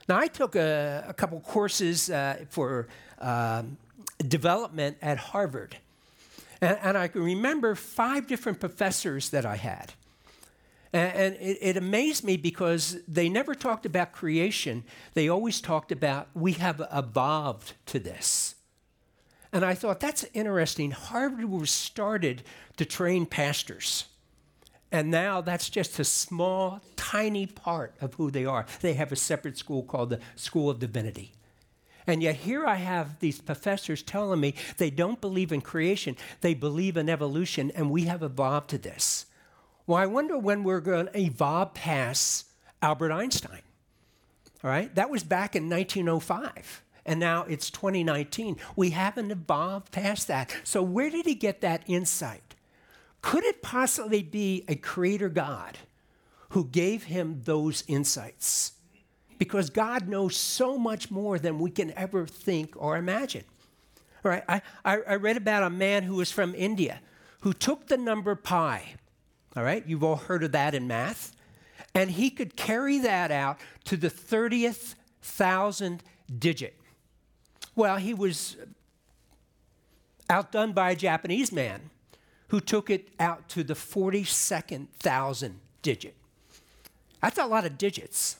Now, 0.07 0.17
I 0.17 0.27
took 0.27 0.55
a, 0.55 1.05
a 1.07 1.13
couple 1.13 1.39
courses 1.39 2.09
uh, 2.09 2.45
for 2.49 2.87
um, 3.19 3.77
development 4.27 4.97
at 5.01 5.17
Harvard, 5.17 5.77
and, 6.61 6.77
and, 6.81 6.97
I 6.97 7.07
can 7.07 7.23
remember 7.23 7.75
five 7.75 8.27
different 8.27 8.59
professors 8.59 9.29
that 9.31 9.45
I 9.45 9.55
had. 9.55 9.93
And, 10.93 11.13
and 11.13 11.35
it, 11.35 11.57
it 11.61 11.77
amazed 11.77 12.23
me 12.23 12.37
because 12.37 12.97
they 13.07 13.29
never 13.29 13.55
talked 13.55 13.85
about 13.85 14.11
creation, 14.11 14.83
they 15.15 15.27
always 15.27 15.59
talked 15.59 15.91
about 15.91 16.27
we 16.33 16.53
have 16.53 16.81
evolved 16.93 17.73
to 17.87 17.99
this. 17.99 18.55
And 19.51 19.63
I 19.63 19.73
thought, 19.73 19.99
that's 19.99 20.25
interesting. 20.33 20.91
Harvard 20.91 21.45
was 21.45 21.71
started 21.71 22.43
to 22.77 22.85
train 22.85 23.25
pastors. 23.25 24.05
And 24.91 25.11
now 25.11 25.41
that's 25.41 25.69
just 25.69 25.99
a 25.99 26.03
small, 26.03 26.81
tiny 26.95 27.47
part 27.47 27.95
of 28.01 28.13
who 28.15 28.31
they 28.31 28.45
are. 28.45 28.65
They 28.81 28.93
have 28.93 29.11
a 29.11 29.15
separate 29.15 29.57
school 29.57 29.83
called 29.83 30.09
the 30.09 30.19
School 30.35 30.69
of 30.69 30.79
Divinity. 30.79 31.33
And 32.07 32.21
yet, 32.21 32.35
here 32.35 32.65
I 32.65 32.75
have 32.75 33.19
these 33.19 33.41
professors 33.41 34.03
telling 34.03 34.39
me 34.39 34.53
they 34.77 34.91
don't 34.91 35.19
believe 35.19 35.51
in 35.51 35.61
creation, 35.61 36.15
they 36.41 36.53
believe 36.53 36.97
in 36.97 37.09
evolution, 37.09 37.71
and 37.71 37.89
we 37.89 38.03
have 38.03 38.21
evolved 38.21 38.69
to 38.69 38.77
this. 38.77 39.25
Well, 39.87 39.97
I 39.97 40.05
wonder 40.05 40.37
when 40.37 40.63
we're 40.63 40.81
going 40.81 41.07
to 41.07 41.19
evolve 41.19 41.73
past 41.73 42.47
Albert 42.81 43.11
Einstein. 43.11 43.61
All 44.63 44.69
right? 44.69 44.93
That 44.93 45.09
was 45.09 45.23
back 45.23 45.55
in 45.55 45.69
1905 45.69 46.83
and 47.05 47.19
now 47.19 47.43
it's 47.43 47.69
2019. 47.69 48.57
We 48.75 48.89
haven't 48.89 49.31
evolved 49.31 49.91
past 49.91 50.27
that. 50.27 50.55
So, 50.63 50.81
where 50.81 51.09
did 51.09 51.25
he 51.25 51.35
get 51.35 51.61
that 51.61 51.83
insight? 51.87 52.54
Could 53.25 53.43
it 53.43 53.63
possibly 53.63 54.21
be 54.21 54.63
a 54.67 54.75
creator 54.75 55.29
God 55.29 55.79
who 56.49 56.63
gave 56.63 57.05
him 57.05 57.41
those 57.43 57.83
insights? 57.87 58.73
Because 59.39 59.71
God 59.71 60.07
knows 60.07 60.35
so 60.37 60.77
much 60.77 61.09
more 61.09 61.39
than 61.39 61.57
we 61.57 61.71
can 61.71 61.91
ever 61.93 62.27
think 62.27 62.75
or 62.77 62.97
imagine. 62.97 63.43
All 64.23 64.29
right, 64.29 64.43
I, 64.47 64.61
I 64.85 65.15
read 65.15 65.37
about 65.37 65.63
a 65.63 65.71
man 65.71 66.03
who 66.03 66.13
was 66.13 66.31
from 66.31 66.53
India 66.53 66.99
who 67.41 67.51
took 67.51 67.87
the 67.87 67.97
number 67.97 68.35
pi. 68.35 68.93
All 69.57 69.63
right, 69.63 69.83
you've 69.87 70.03
all 70.03 70.17
heard 70.17 70.43
of 70.43 70.51
that 70.51 70.75
in 70.75 70.87
math. 70.87 71.35
And 71.95 72.11
he 72.11 72.29
could 72.29 72.55
carry 72.55 72.99
that 72.99 73.31
out 73.31 73.57
to 73.85 73.97
the 73.97 74.11
30th 74.11 74.93
thousand 75.23 76.03
digit. 76.37 76.79
Well, 77.75 77.97
he 77.97 78.13
was 78.13 78.55
outdone 80.29 80.73
by 80.73 80.91
a 80.91 80.95
Japanese 80.95 81.51
man 81.51 81.89
who 82.49 82.59
took 82.59 82.89
it 82.89 83.09
out 83.19 83.47
to 83.49 83.63
the 83.63 83.73
42nd 83.73 84.87
thousand 84.99 85.59
digit. 85.81 86.15
That's 87.21 87.37
a 87.37 87.45
lot 87.45 87.65
of 87.65 87.77
digits, 87.77 88.37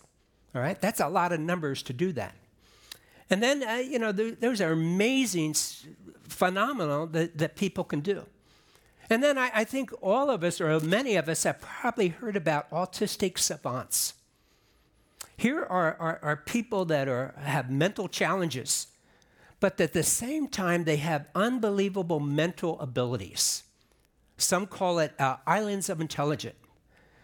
all 0.53 0.61
right? 0.61 0.79
That's 0.79 0.99
a 0.99 1.07
lot 1.07 1.31
of 1.31 1.39
numbers 1.39 1.81
to 1.83 1.93
do 1.93 2.11
that. 2.13 2.35
And 3.29 3.41
then, 3.41 3.63
uh, 3.63 3.77
you 3.77 3.97
know, 3.97 4.11
those 4.11 4.61
are 4.61 4.71
amazing 4.71 5.55
phenomena 6.27 7.07
that, 7.07 7.37
that 7.39 7.55
people 7.55 7.83
can 7.83 8.01
do. 8.01 8.25
And 9.09 9.23
then 9.23 9.37
I, 9.37 9.51
I, 9.53 9.63
think 9.63 9.91
all 10.01 10.29
of 10.29 10.43
us, 10.43 10.59
or 10.59 10.79
many 10.79 11.15
of 11.15 11.29
us, 11.29 11.43
have 11.43 11.61
probably 11.61 12.09
heard 12.09 12.35
about 12.35 12.69
autistic 12.71 13.37
savants. 13.37 14.13
Here 15.37 15.63
are, 15.63 15.95
are, 15.99 16.19
are 16.21 16.35
people 16.37 16.85
that 16.85 17.07
are, 17.07 17.35
have 17.37 17.69
mental 17.69 18.07
challenges 18.07 18.87
but 19.59 19.79
at 19.79 19.93
the 19.93 20.03
same 20.03 20.47
time, 20.47 20.83
they 20.83 20.97
have 20.97 21.25
unbelievable 21.33 22.19
mental 22.19 22.79
abilities. 22.79 23.63
Some 24.37 24.67
call 24.67 24.99
it 24.99 25.13
uh, 25.19 25.37
islands 25.47 25.89
of 25.89 26.01
intelligence, 26.01 26.55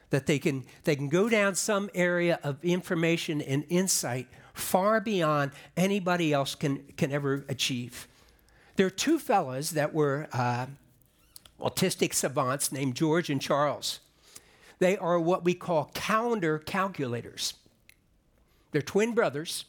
that 0.09 0.25
they 0.25 0.39
can, 0.39 0.63
they 0.83 0.95
can 0.95 1.09
go 1.09 1.29
down 1.29 1.55
some 1.55 1.89
area 1.93 2.39
of 2.43 2.63
information 2.63 3.41
and 3.41 3.65
insight 3.69 4.27
far 4.53 4.99
beyond 4.99 5.51
anybody 5.77 6.33
else 6.33 6.55
can, 6.55 6.83
can 6.97 7.11
ever 7.11 7.45
achieve. 7.49 8.07
There 8.75 8.85
are 8.85 8.89
two 8.89 9.19
fellows 9.19 9.71
that 9.71 9.93
were 9.93 10.27
uh, 10.33 10.67
autistic 11.61 12.13
savants 12.13 12.71
named 12.71 12.95
George 12.95 13.29
and 13.29 13.41
Charles. 13.41 13.99
They 14.79 14.97
are 14.97 15.19
what 15.19 15.43
we 15.45 15.53
call 15.53 15.91
calendar 15.93 16.57
calculators. 16.57 17.53
They're 18.71 18.81
twin 18.81 19.13
brothers. 19.13 19.65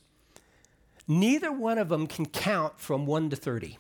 Neither 1.07 1.53
one 1.53 1.79
of 1.79 1.89
them 1.89 2.07
can 2.07 2.27
count 2.27 2.79
from 2.81 3.07
1 3.07 3.31
to 3.31 3.37
30. 3.37 3.77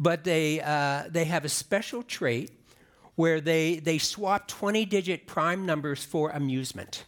But 0.00 0.24
they, 0.24 0.62
uh, 0.62 1.04
they 1.10 1.26
have 1.26 1.44
a 1.44 1.48
special 1.50 2.02
trait 2.02 2.50
where 3.16 3.40
they, 3.40 3.76
they 3.76 3.98
swap 3.98 4.48
20 4.48 4.86
digit 4.86 5.26
prime 5.26 5.66
numbers 5.66 6.02
for 6.02 6.30
amusement. 6.30 7.04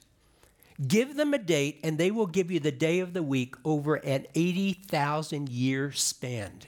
Give 0.87 1.16
them 1.16 1.33
a 1.33 1.38
date, 1.38 1.81
and 1.83 1.96
they 1.96 2.11
will 2.11 2.26
give 2.26 2.50
you 2.50 2.61
the 2.61 2.70
day 2.70 3.00
of 3.00 3.14
the 3.14 3.22
week 3.22 3.55
over 3.64 3.94
an 3.96 4.26
80,000 4.35 5.48
year 5.48 5.90
span. 5.92 6.61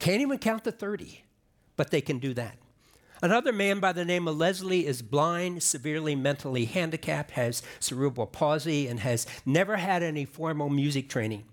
Can't 0.00 0.20
even 0.20 0.38
count 0.38 0.64
to 0.64 0.72
30, 0.72 1.22
but 1.76 1.90
they 1.90 2.02
can 2.02 2.18
do 2.18 2.34
that. 2.34 2.56
Another 3.22 3.52
man 3.52 3.80
by 3.80 3.92
the 3.92 4.04
name 4.04 4.26
of 4.26 4.38
Leslie 4.38 4.86
is 4.86 5.02
blind, 5.02 5.62
severely 5.62 6.14
mentally 6.14 6.64
handicapped, 6.64 7.32
has 7.32 7.62
cerebral 7.78 8.26
palsy, 8.26 8.88
and 8.88 9.00
has 9.00 9.26
never 9.44 9.76
had 9.76 10.02
any 10.02 10.24
formal 10.24 10.70
music 10.70 11.08
training. 11.08 11.44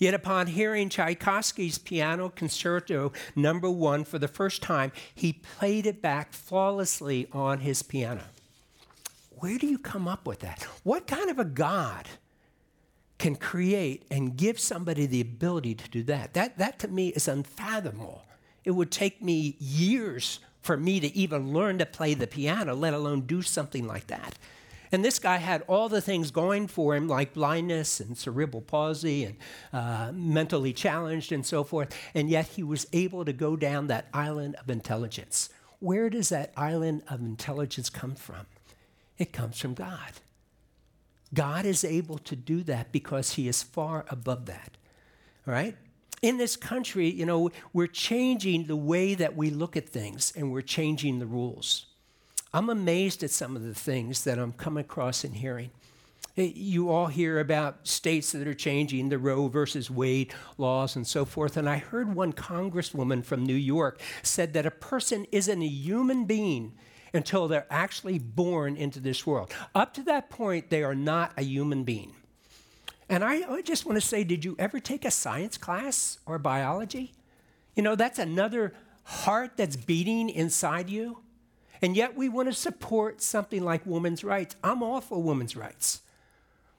Yet, 0.00 0.14
upon 0.14 0.48
hearing 0.48 0.88
Tchaikovsky's 0.88 1.78
Piano 1.78 2.28
Concerto 2.28 3.12
number 3.36 3.70
one 3.70 4.02
for 4.02 4.18
the 4.18 4.26
first 4.26 4.62
time, 4.62 4.90
he 5.14 5.34
played 5.34 5.86
it 5.86 6.02
back 6.02 6.32
flawlessly 6.32 7.28
on 7.32 7.60
his 7.60 7.84
piano. 7.84 8.24
Where 9.30 9.58
do 9.58 9.68
you 9.68 9.78
come 9.78 10.08
up 10.08 10.26
with 10.26 10.40
that? 10.40 10.64
What 10.82 11.06
kind 11.06 11.30
of 11.30 11.38
a 11.38 11.44
God 11.44 12.08
can 13.18 13.36
create 13.36 14.04
and 14.10 14.36
give 14.36 14.58
somebody 14.58 15.06
the 15.06 15.20
ability 15.20 15.76
to 15.76 15.88
do 15.88 16.02
that? 16.04 16.34
That, 16.34 16.58
that 16.58 16.80
to 16.80 16.88
me 16.88 17.08
is 17.10 17.28
unfathomable. 17.28 18.24
It 18.64 18.72
would 18.72 18.90
take 18.90 19.22
me 19.22 19.56
years 19.58 20.40
for 20.60 20.76
me 20.76 21.00
to 21.00 21.16
even 21.16 21.52
learn 21.52 21.78
to 21.78 21.86
play 21.86 22.14
the 22.14 22.26
piano, 22.26 22.74
let 22.74 22.94
alone 22.94 23.22
do 23.22 23.42
something 23.42 23.86
like 23.86 24.06
that. 24.06 24.38
And 24.92 25.02
this 25.02 25.18
guy 25.18 25.38
had 25.38 25.62
all 25.66 25.88
the 25.88 26.02
things 26.02 26.30
going 26.30 26.66
for 26.66 26.94
him, 26.94 27.08
like 27.08 27.32
blindness 27.32 27.98
and 27.98 28.16
cerebral 28.16 28.60
palsy 28.60 29.24
and 29.24 29.36
uh, 29.72 30.12
mentally 30.12 30.74
challenged 30.74 31.32
and 31.32 31.46
so 31.46 31.64
forth. 31.64 31.96
And 32.14 32.28
yet 32.28 32.46
he 32.46 32.62
was 32.62 32.86
able 32.92 33.24
to 33.24 33.32
go 33.32 33.56
down 33.56 33.86
that 33.86 34.08
island 34.12 34.56
of 34.56 34.68
intelligence. 34.68 35.48
Where 35.78 36.10
does 36.10 36.28
that 36.28 36.52
island 36.56 37.02
of 37.08 37.20
intelligence 37.20 37.88
come 37.88 38.14
from? 38.14 38.46
It 39.16 39.32
comes 39.32 39.58
from 39.58 39.72
God. 39.72 40.12
God 41.32 41.64
is 41.64 41.84
able 41.84 42.18
to 42.18 42.36
do 42.36 42.62
that 42.64 42.92
because 42.92 43.32
he 43.32 43.48
is 43.48 43.62
far 43.62 44.04
above 44.10 44.44
that. 44.46 44.76
All 45.46 45.54
right? 45.54 45.74
In 46.22 46.38
this 46.38 46.56
country, 46.56 47.10
you 47.10 47.26
know, 47.26 47.50
we're 47.72 47.88
changing 47.88 48.66
the 48.66 48.76
way 48.76 49.14
that 49.14 49.36
we 49.36 49.50
look 49.50 49.76
at 49.76 49.88
things 49.88 50.32
and 50.36 50.52
we're 50.52 50.62
changing 50.62 51.18
the 51.18 51.26
rules. 51.26 51.86
I'm 52.54 52.70
amazed 52.70 53.24
at 53.24 53.30
some 53.30 53.56
of 53.56 53.64
the 53.64 53.74
things 53.74 54.24
that 54.24 54.38
I'm 54.38 54.52
coming 54.52 54.82
across 54.82 55.24
and 55.24 55.34
hearing. 55.34 55.70
You 56.36 56.90
all 56.90 57.08
hear 57.08 57.40
about 57.40 57.86
states 57.86 58.32
that 58.32 58.46
are 58.46 58.54
changing 58.54 59.08
the 59.08 59.18
Roe 59.18 59.48
versus 59.48 59.90
Wade 59.90 60.32
laws 60.56 60.96
and 60.96 61.06
so 61.06 61.24
forth. 61.24 61.56
And 61.56 61.68
I 61.68 61.76
heard 61.76 62.14
one 62.14 62.32
congresswoman 62.32 63.24
from 63.24 63.44
New 63.44 63.54
York 63.54 64.00
said 64.22 64.52
that 64.54 64.64
a 64.64 64.70
person 64.70 65.26
isn't 65.32 65.62
a 65.62 65.66
human 65.66 66.24
being 66.24 66.72
until 67.12 67.48
they're 67.48 67.66
actually 67.68 68.18
born 68.18 68.76
into 68.76 69.00
this 69.00 69.26
world. 69.26 69.52
Up 69.74 69.92
to 69.94 70.02
that 70.04 70.30
point, 70.30 70.70
they 70.70 70.82
are 70.82 70.94
not 70.94 71.32
a 71.36 71.42
human 71.42 71.84
being. 71.84 72.14
And 73.12 73.22
I, 73.22 73.42
I 73.46 73.60
just 73.60 73.84
want 73.84 74.00
to 74.00 74.06
say, 74.06 74.24
did 74.24 74.42
you 74.42 74.56
ever 74.58 74.80
take 74.80 75.04
a 75.04 75.10
science 75.10 75.58
class 75.58 76.18
or 76.24 76.38
biology? 76.38 77.12
You 77.76 77.82
know, 77.82 77.94
that's 77.94 78.18
another 78.18 78.72
heart 79.04 79.50
that's 79.58 79.76
beating 79.76 80.30
inside 80.30 80.88
you. 80.88 81.18
And 81.82 81.94
yet 81.94 82.16
we 82.16 82.30
want 82.30 82.48
to 82.48 82.54
support 82.54 83.20
something 83.20 83.62
like 83.62 83.84
women's 83.84 84.24
rights. 84.24 84.56
I'm 84.64 84.82
all 84.82 85.02
for 85.02 85.22
women's 85.22 85.54
rights. 85.54 86.00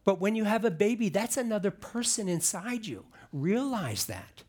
But 0.06 0.20
when 0.20 0.36
you 0.36 0.46
have 0.46 0.66
a 0.66 0.72
baby, 0.72 1.10
that's 1.10 1.38
another 1.38 1.70
person 1.70 2.28
inside 2.28 2.88
you. 2.88 3.06
Realize 3.32 4.08
that. 4.08 4.42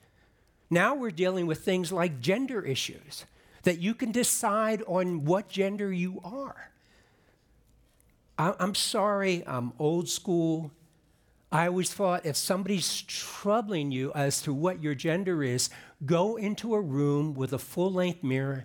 Now 0.70 0.94
we're 0.94 1.10
dealing 1.10 1.46
with 1.46 1.66
things 1.66 1.92
like 1.92 2.18
gender 2.18 2.64
issues, 2.64 3.26
that 3.64 3.78
you 3.78 3.92
can 3.92 4.10
decide 4.10 4.82
on 4.86 5.26
what 5.26 5.50
gender 5.50 5.92
you 5.92 6.22
are. 6.24 6.70
I'm 8.38 8.74
sorry, 8.74 9.44
I'm 9.46 9.74
old 9.78 10.08
school 10.08 10.70
I 11.54 11.68
always 11.68 11.94
thought 11.94 12.26
if 12.26 12.34
somebody's 12.34 13.02
troubling 13.02 13.92
you 13.92 14.10
as 14.12 14.42
to 14.42 14.52
what 14.52 14.82
your 14.82 14.96
gender 14.96 15.40
is, 15.44 15.70
go 16.04 16.34
into 16.34 16.74
a 16.74 16.80
room 16.80 17.32
with 17.32 17.52
a 17.52 17.60
full 17.60 17.92
length 17.92 18.24
mirror, 18.24 18.64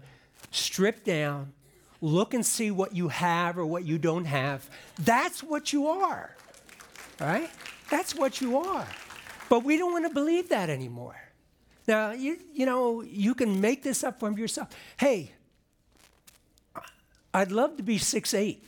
strip 0.50 1.04
down, 1.04 1.54
look 2.02 2.34
and 2.34 2.44
see 2.44 2.72
what 2.72 2.96
you 2.96 3.10
have 3.10 3.60
or 3.60 3.66
what 3.68 3.86
you 3.86 4.00
don't 4.00 4.26
have. 4.26 4.68
That's 4.98 5.44
what 5.44 5.72
you 5.72 5.86
are, 5.86 6.36
right? 7.22 7.52
That's 7.92 8.16
what 8.16 8.42
you 8.42 8.58
are. 8.58 8.88
But 9.50 9.64
we 9.64 9.78
don't 9.78 9.92
want 9.92 10.08
to 10.08 10.14
believe 10.14 10.50
that 10.50 10.72
anymore. 10.72 11.16
Now, 11.88 12.14
you, 12.14 12.40
you 12.52 12.66
know, 12.66 13.02
you 13.04 13.36
can 13.36 13.62
make 13.62 13.84
this 13.84 14.04
up 14.04 14.20
from 14.20 14.36
yourself. 14.36 14.70
Hey, 14.98 15.34
I'd 17.36 17.52
love 17.52 17.78
to 17.78 17.84
be 17.84 18.00
six 18.00 18.34
eight. 18.34 18.64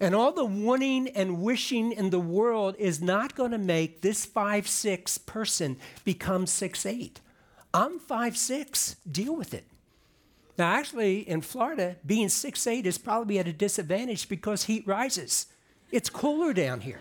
And 0.00 0.14
all 0.14 0.32
the 0.32 0.44
wanting 0.44 1.08
and 1.08 1.42
wishing 1.42 1.92
in 1.92 2.10
the 2.10 2.20
world 2.20 2.76
is 2.78 3.02
not 3.02 3.34
going 3.34 3.50
to 3.50 3.58
make 3.58 4.00
this 4.00 4.24
five 4.24 4.68
six 4.68 5.18
person 5.18 5.76
become 6.04 6.46
six 6.46 6.86
eight. 6.86 7.20
I'm 7.74 7.98
five 7.98 8.36
six. 8.36 8.96
Deal 9.10 9.34
with 9.34 9.54
it. 9.54 9.64
Now, 10.56 10.72
actually, 10.72 11.28
in 11.28 11.40
Florida, 11.40 11.96
being 12.06 12.28
six 12.28 12.66
eight 12.66 12.86
is 12.86 12.98
probably 12.98 13.38
at 13.38 13.48
a 13.48 13.52
disadvantage 13.52 14.28
because 14.28 14.64
heat 14.64 14.86
rises. 14.86 15.46
It's 15.90 16.10
cooler 16.10 16.52
down 16.52 16.80
here. 16.80 17.00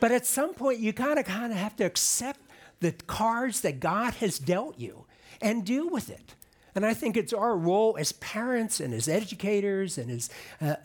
But 0.00 0.12
at 0.12 0.26
some 0.26 0.54
point, 0.54 0.80
you 0.80 0.90
of 0.90 0.94
kind 0.96 1.18
of 1.52 1.58
have 1.58 1.76
to 1.76 1.84
accept 1.84 2.40
the 2.80 2.92
cards 2.92 3.60
that 3.60 3.80
God 3.80 4.14
has 4.14 4.38
dealt 4.38 4.78
you 4.78 5.04
and 5.40 5.64
deal 5.64 5.88
with 5.88 6.10
it. 6.10 6.34
And 6.74 6.84
I 6.86 6.94
think 6.94 7.16
it's 7.16 7.32
our 7.32 7.56
role 7.56 7.96
as 7.98 8.12
parents 8.12 8.80
and 8.80 8.94
as 8.94 9.08
educators 9.08 9.98
and 9.98 10.10
as 10.10 10.30
uh, 10.60 10.76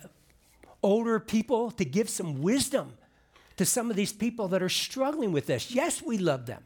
older 0.88 1.20
people 1.20 1.72
to 1.72 1.84
give 1.84 2.10
some 2.10 2.42
wisdom 2.42 2.94
to 3.58 3.66
some 3.66 3.90
of 3.90 3.98
these 3.98 4.14
people 4.14 4.48
that 4.48 4.64
are 4.64 4.70
struggling 4.70 5.34
with 5.34 5.48
this. 5.48 5.72
Yes, 5.72 6.02
we 6.02 6.18
love 6.18 6.46
them. 6.46 6.64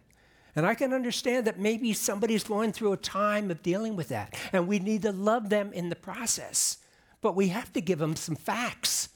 And 0.55 0.65
I 0.65 0.75
can 0.75 0.93
understand 0.93 1.47
that 1.47 1.59
maybe 1.59 1.93
somebody's 1.93 2.43
going 2.43 2.71
through 2.73 2.93
a 2.93 2.97
time 2.97 3.49
of 3.49 3.63
dealing 3.63 3.95
with 3.95 4.09
that, 4.09 4.35
and 4.53 4.67
we 4.67 4.79
need 4.79 5.01
to 5.03 5.11
love 5.11 5.49
them 5.49 5.71
in 5.73 5.89
the 5.89 5.95
process. 5.95 6.77
But 7.21 7.35
we 7.35 7.47
have 7.47 7.71
to 7.73 7.81
give 7.81 7.99
them 7.99 8.15
some 8.15 8.35
facts, 8.35 9.09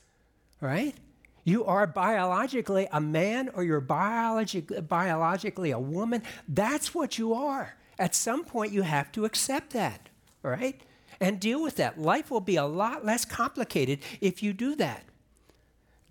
right? 0.61 0.95
You 1.43 1.65
are 1.65 1.85
biologically 1.85 2.87
a 2.91 2.99
man 2.99 3.49
or 3.53 3.63
you're 3.63 3.81
biologi- 3.81 4.87
biologically 4.87 5.71
a 5.71 5.79
woman. 5.79 6.23
That's 6.47 6.95
what 6.95 7.19
you 7.19 7.33
are. 7.33 7.75
At 7.99 8.15
some 8.15 8.43
point, 8.43 8.71
you 8.73 8.81
have 8.81 9.11
to 9.11 9.25
accept 9.25 9.71
that, 9.73 10.09
right? 10.41 10.81
And 11.19 11.39
deal 11.39 11.61
with 11.61 11.75
that. 11.77 11.99
Life 11.99 12.31
will 12.31 12.41
be 12.41 12.55
a 12.55 12.65
lot 12.65 13.05
less 13.05 13.25
complicated 13.25 13.99
if 14.21 14.41
you 14.43 14.53
do 14.53 14.75
that. 14.75 15.03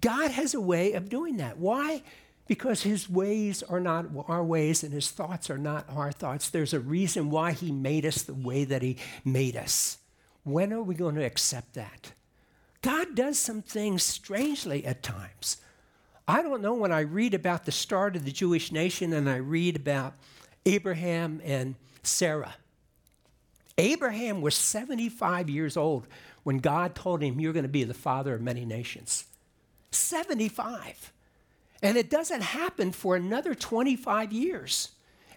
God 0.01 0.31
has 0.33 0.55
a 0.55 0.61
way 0.61 0.93
of 0.93 1.09
doing 1.09 1.39
that. 1.39 1.59
Why? 1.59 2.03
Because 2.47 2.83
his 2.83 3.09
ways 3.09 3.63
are 3.63 3.81
not 3.81 4.07
our 4.29 4.45
ways 4.45 4.83
and 4.83 4.93
his 4.93 5.11
thoughts 5.11 5.49
are 5.49 5.59
not 5.59 5.87
our 5.89 6.13
thoughts. 6.13 6.51
There's 6.51 6.75
a 6.75 6.81
reason 6.81 7.31
why 7.31 7.53
he 7.53 7.73
made 7.73 8.05
us 8.05 8.23
the 8.23 8.35
way 8.35 8.65
that 8.65 8.83
he 8.83 8.99
made 9.25 9.57
us. 9.57 9.99
When 10.43 10.73
are 10.73 10.83
we 10.83 10.95
going 10.95 11.15
to 11.15 11.25
accept 11.25 11.73
that? 11.75 12.13
God 12.83 13.15
does 13.15 13.39
some 13.39 13.63
things 13.63 14.03
strangely 14.03 14.85
at 14.85 15.03
times. 15.03 15.57
I 16.29 16.43
don't 16.43 16.61
know 16.61 16.75
when 16.75 16.93
I 16.93 17.01
read 17.01 17.33
about 17.33 17.65
the 17.65 17.73
start 17.73 18.15
of 18.15 18.27
the 18.27 18.31
Jewish 18.31 18.73
nation 18.73 19.15
and 19.15 19.29
I 19.29 19.37
read 19.37 19.77
about 19.77 20.15
Abraham 20.67 21.41
and 21.45 21.77
Sarah. 22.03 22.55
Abraham 23.79 24.41
was 24.41 24.55
75 24.55 25.51
years 25.51 25.77
old 25.77 26.07
when 26.45 26.59
God 26.59 26.95
told 26.95 27.23
him, 27.23 27.41
You're 27.41 27.53
going 27.53 27.65
to 27.65 27.69
be 27.69 27.85
the 27.85 27.95
father 27.95 28.35
of 28.35 28.41
many 28.41 28.65
nations. 28.65 29.25
75. 29.91 31.13
And 31.83 31.97
it 31.97 32.11
doesn't 32.11 32.43
happen 32.43 32.93
for 32.93 33.17
another 33.17 33.55
25 33.55 34.33
years. 34.33 34.91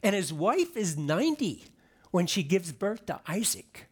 And 0.04 0.15
his 0.15 0.32
wife 0.32 0.78
is 0.78 0.97
90 0.97 1.65
when 2.12 2.28
she 2.28 2.43
gives 2.43 2.71
birth 2.71 3.06
to 3.08 3.19
Isaac. 3.28 3.88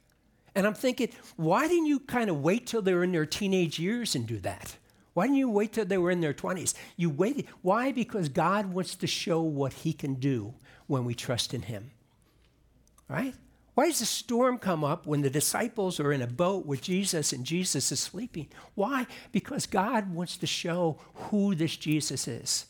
And 0.54 0.66
I'm 0.66 0.74
thinking, 0.74 1.10
why 1.36 1.68
didn't 1.68 1.88
you 1.88 2.00
kind 2.00 2.30
of 2.30 2.42
wait 2.42 2.66
till 2.66 2.82
they 2.82 2.94
were 2.94 3.04
in 3.04 3.12
their 3.12 3.26
teenage 3.26 3.78
years 3.78 4.16
and 4.16 4.26
do 4.26 4.40
that? 4.40 4.78
Why 5.14 5.26
didn't 5.26 5.38
you 5.38 5.50
wait 5.50 5.74
till 5.74 5.86
they 5.86 5.98
were 5.98 6.12
in 6.12 6.22
their 6.22 6.34
20s? 6.34 6.74
You 6.96 7.10
waited. 7.10 7.48
Why? 7.62 7.92
Because 7.92 8.30
God 8.30 8.74
wants 8.74 8.96
to 8.96 9.08
show 9.08 9.42
what 9.42 9.74
he 9.74 9.92
can 9.92 10.16
do 10.16 10.54
when 10.88 11.04
we 11.04 11.14
trust 11.14 11.54
in 11.54 11.64
him. 11.64 11.92
Right? 13.10 13.34
Why 13.76 13.88
does 13.88 14.02
a 14.02 14.06
storm 14.06 14.58
come 14.58 14.84
up 14.86 15.06
when 15.06 15.22
the 15.22 15.30
disciples 15.30 16.00
are 16.00 16.14
in 16.14 16.22
a 16.22 16.28
boat 16.28 16.66
with 16.66 16.82
Jesus 16.82 17.34
and 17.34 17.46
Jesus 17.46 17.92
is 17.92 18.00
sleeping? 18.00 18.48
Why? 18.74 19.06
Because 19.34 19.66
God 19.66 20.14
wants 20.14 20.38
to 20.38 20.48
show 20.48 20.98
who 21.14 21.54
this 21.56 21.76
Jesus 21.76 22.28
is. 22.28 22.66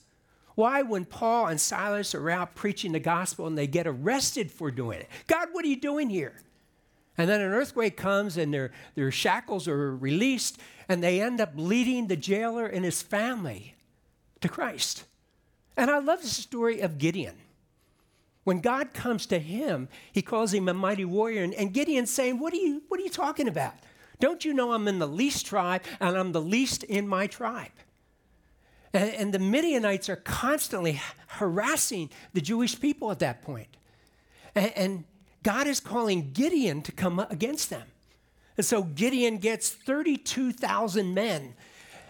Why, 0.55 0.81
when 0.81 1.05
Paul 1.05 1.47
and 1.47 1.61
Silas 1.61 2.15
are 2.15 2.29
out 2.29 2.55
preaching 2.55 2.93
the 2.93 2.99
gospel 2.99 3.45
and 3.45 3.57
they 3.57 3.67
get 3.67 3.85
arrested 3.85 4.51
for 4.51 4.71
doing 4.71 5.01
it? 5.01 5.09
God, 5.27 5.49
what 5.51 5.63
are 5.63 5.67
you 5.67 5.79
doing 5.79 6.09
here? 6.09 6.41
And 7.17 7.29
then 7.29 7.39
an 7.39 7.51
earthquake 7.51 7.97
comes 7.97 8.35
and 8.35 8.53
their, 8.53 8.71
their 8.95 9.11
shackles 9.11 9.67
are 9.67 9.95
released, 9.95 10.59
and 10.89 11.03
they 11.03 11.21
end 11.21 11.39
up 11.39 11.51
leading 11.55 12.07
the 12.07 12.17
jailer 12.17 12.65
and 12.65 12.83
his 12.83 13.01
family 13.01 13.75
to 14.41 14.49
Christ. 14.49 15.05
And 15.77 15.91
I 15.91 15.99
love 15.99 16.21
the 16.21 16.27
story 16.27 16.79
of 16.79 16.97
Gideon. 16.97 17.35
When 18.45 18.59
God 18.59 18.93
comes 18.93 19.25
to 19.27 19.39
him, 19.39 19.89
he 20.11 20.21
calls 20.21 20.53
him 20.53 20.69
a 20.69 20.73
mighty 20.73 21.03
warrior. 21.03 21.43
And, 21.43 21.53
and 21.55 21.73
Gideon's 21.73 22.11
saying, 22.11 22.39
what 22.39 22.53
are, 22.53 22.57
you, 22.57 22.83
what 22.87 22.99
are 22.99 23.03
you 23.03 23.09
talking 23.09 23.47
about? 23.47 23.73
Don't 24.19 24.45
you 24.45 24.53
know 24.53 24.71
I'm 24.71 24.87
in 24.87 24.99
the 24.99 25.07
least 25.07 25.47
tribe 25.47 25.81
and 25.99 26.15
I'm 26.15 26.31
the 26.31 26.41
least 26.41 26.83
in 26.83 27.07
my 27.07 27.25
tribe? 27.25 27.71
And, 28.93 29.09
and 29.15 29.33
the 29.33 29.39
Midianites 29.39 30.09
are 30.09 30.15
constantly 30.15 31.01
harassing 31.27 32.11
the 32.33 32.41
Jewish 32.41 32.79
people 32.79 33.09
at 33.09 33.19
that 33.19 33.41
point. 33.41 33.77
And, 34.53 34.71
and 34.75 35.03
God 35.41 35.65
is 35.65 35.79
calling 35.79 36.31
Gideon 36.31 36.83
to 36.83 36.91
come 36.91 37.25
against 37.31 37.71
them. 37.71 37.87
And 38.57 38.65
so 38.65 38.83
Gideon 38.83 39.39
gets 39.39 39.69
32,000 39.71 41.15
men 41.15 41.55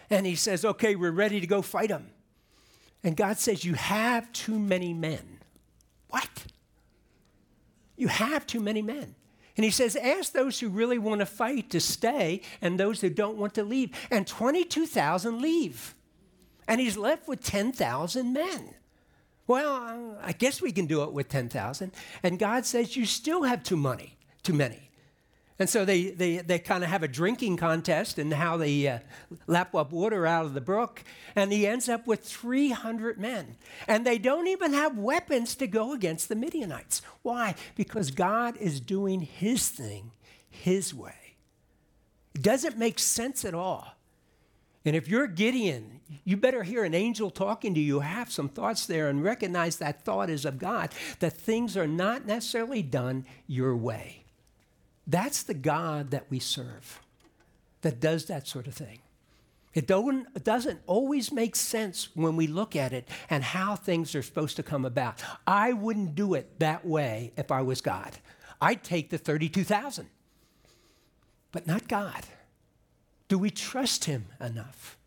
and 0.10 0.26
he 0.26 0.36
says, 0.36 0.66
Okay, 0.66 0.98
we're 0.98 1.12
ready 1.12 1.40
to 1.40 1.48
go 1.48 1.62
fight 1.62 1.90
them. 1.90 2.10
And 3.06 3.16
God 3.16 3.38
says, 3.38 3.64
You 3.64 3.76
have 3.76 4.32
too 4.34 4.60
many 4.60 4.94
men. 4.94 5.35
What? 6.16 6.46
You 7.98 8.08
have 8.08 8.48
too 8.48 8.62
many 8.62 8.82
men. 8.82 9.16
And 9.58 9.66
he 9.66 9.70
says, 9.70 9.98
Ask 9.98 10.32
those 10.32 10.62
who 10.62 10.70
really 10.70 10.98
want 10.98 11.20
to 11.20 11.26
fight 11.26 11.70
to 11.72 11.82
stay 11.82 12.42
and 12.62 12.80
those 12.80 13.02
who 13.02 13.10
don't 13.10 13.36
want 13.36 13.54
to 13.56 13.66
leave. 13.66 13.92
And 14.10 14.26
22,000 14.26 15.42
leave. 15.42 15.94
And 16.70 16.80
he's 16.80 16.96
left 16.96 17.28
with 17.28 17.44
10,000 17.44 18.32
men. 18.32 18.76
Well, 19.46 20.18
I 20.24 20.32
guess 20.32 20.62
we 20.62 20.72
can 20.72 20.86
do 20.86 21.04
it 21.04 21.12
with 21.12 21.28
10,000. 21.28 21.92
And 22.24 22.40
God 22.40 22.66
says, 22.66 22.96
You 22.96 23.06
still 23.06 23.44
have 23.44 23.62
too 23.62 23.76
many, 23.76 24.18
too 24.42 24.54
many. 24.54 24.85
And 25.58 25.70
so 25.70 25.86
they, 25.86 26.10
they, 26.10 26.38
they 26.38 26.60
kind 26.60 26.84
of 26.84 26.90
have 26.90 27.04
a 27.04 27.08
drinking 27.08 27.56
contest 27.56 28.20
and 28.20 28.34
how 28.34 28.58
they 28.58 28.88
uh, 28.88 29.00
lap 29.48 29.74
up 29.74 29.94
water 29.94 30.28
out 30.28 30.46
of 30.46 30.54
the 30.54 30.60
brook. 30.60 31.04
And 31.34 31.52
he 31.52 31.66
ends 31.66 31.88
up 31.88 32.06
with 32.06 32.24
300 32.24 33.18
men. 33.18 33.56
And 33.88 34.06
they 34.06 34.18
don't 34.18 34.48
even 34.48 34.74
have 34.74 34.98
weapons 34.98 35.56
to 35.56 35.68
go 35.68 35.94
against 35.94 36.28
the 36.28 36.36
Midianites. 36.36 37.02
Why? 37.22 37.56
Because 37.76 38.12
God 38.12 38.58
is 38.58 38.82
doing 38.82 39.22
his 39.22 39.70
thing 39.70 40.12
his 40.50 40.94
way. 40.94 41.36
It 42.34 42.42
doesn't 42.42 42.78
make 42.78 43.00
sense 43.00 43.46
at 43.46 43.54
all. 43.54 43.96
And 44.84 44.94
if 44.94 45.08
you're 45.08 45.28
Gideon, 45.28 46.02
you 46.26 46.36
better 46.36 46.64
hear 46.64 46.84
an 46.84 46.94
angel 46.94 47.32
talking 47.32 47.74
to 47.74 47.80
you, 47.80 48.02
have 48.02 48.30
some 48.30 48.50
thoughts 48.50 48.86
there, 48.86 49.08
and 49.08 49.24
recognize 49.24 49.78
that 49.78 50.04
thought 50.04 50.30
is 50.30 50.44
of 50.44 50.60
God, 50.60 50.92
that 51.20 51.34
things 51.34 51.78
are 51.78 51.88
not 51.88 52.26
necessarily 52.26 52.84
done 52.84 53.26
your 53.48 53.76
way. 53.76 54.25
That's 55.08 55.44
the 55.44 55.54
God 55.54 56.12
that 56.12 56.26
we 56.30 56.40
serve 56.40 57.02
that 57.82 58.00
does 58.00 58.26
that 58.26 58.48
sort 58.48 58.68
of 58.68 58.74
thing. 58.74 59.00
It 59.74 59.88
doesn't 59.88 60.80
always 60.88 61.32
make 61.32 61.56
sense 61.56 62.10
when 62.16 62.38
we 62.38 62.48
look 62.48 62.76
at 62.76 62.94
it 62.94 63.10
and 63.30 63.44
how 63.44 63.76
things 63.76 64.16
are 64.16 64.24
supposed 64.24 64.56
to 64.56 64.64
come 64.64 64.86
about. 64.86 65.22
I 65.46 65.74
wouldn't 65.74 66.16
do 66.16 66.34
it 66.34 66.60
that 66.60 66.86
way 66.86 67.34
if 67.36 67.52
I 67.52 67.62
was 67.62 67.82
God. 67.82 68.18
I'd 68.62 68.84
take 68.84 69.10
the 69.10 69.18
32,000, 69.18 70.08
but 71.52 71.68
not 71.68 71.90
God. 71.90 72.24
Do 73.28 73.38
we 73.38 73.50
trust 73.50 74.06
Him 74.06 74.28
enough? 74.40 74.98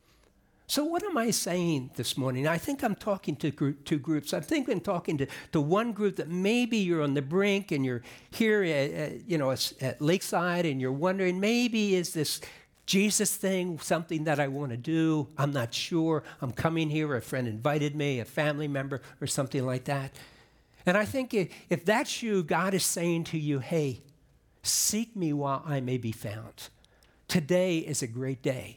So, 0.71 0.85
what 0.85 1.03
am 1.03 1.17
I 1.17 1.31
saying 1.31 1.93
this 1.97 2.19
morning? 2.19 2.47
I 2.47 2.59
think 2.59 2.83
I'm 2.83 2.95
talking 2.95 3.37
to 3.37 3.51
group, 3.51 3.87
two 3.87 3.99
groups. 3.99 4.35
I 4.35 4.41
think 4.41 4.69
I'm 4.69 4.81
talking 4.81 5.17
to, 5.17 5.27
to 5.53 5.63
one 5.63 5.93
group 5.93 6.17
that 6.17 6.29
maybe 6.29 6.77
you're 6.77 7.03
on 7.03 7.15
the 7.15 7.23
brink 7.23 7.73
and 7.73 7.87
you're 7.87 8.03
here 8.33 8.63
at, 8.63 8.91
at 8.91 9.31
you 9.31 9.39
know, 9.39 9.51
at 9.51 10.03
Lakeside 10.03 10.67
and 10.67 10.79
you're 10.79 10.93
wondering 10.93 11.41
maybe 11.41 11.95
is 11.95 12.13
this 12.13 12.43
Jesus 12.85 13.35
thing 13.35 13.79
something 13.79 14.25
that 14.25 14.39
I 14.39 14.49
want 14.49 14.71
to 14.73 14.77
do? 14.77 15.29
I'm 15.39 15.53
not 15.53 15.73
sure. 15.73 16.23
I'm 16.43 16.53
coming 16.53 16.91
here. 16.91 17.17
A 17.17 17.23
friend 17.23 17.49
invited 17.49 17.97
me, 17.97 18.21
a 18.21 18.27
family 18.27 18.69
member, 18.69 19.01
or 19.23 19.27
something 19.27 19.65
like 19.65 19.85
that. 19.85 20.15
And 20.85 20.99
I 20.99 21.07
think 21.07 21.33
if, 21.33 21.49
if 21.71 21.87
that's 21.87 22.23
you, 22.23 22.43
God 22.43 22.75
is 22.75 22.85
saying 22.85 23.25
to 23.25 23.39
you, 23.39 23.61
hey, 23.61 24.03
seek 24.63 25.17
me 25.17 25.33
while 25.33 25.63
I 25.65 25.81
may 25.81 25.97
be 25.97 26.13
found. 26.13 26.69
Today 27.27 27.79
is 27.79 28.03
a 28.03 28.07
great 28.07 28.43
day 28.43 28.77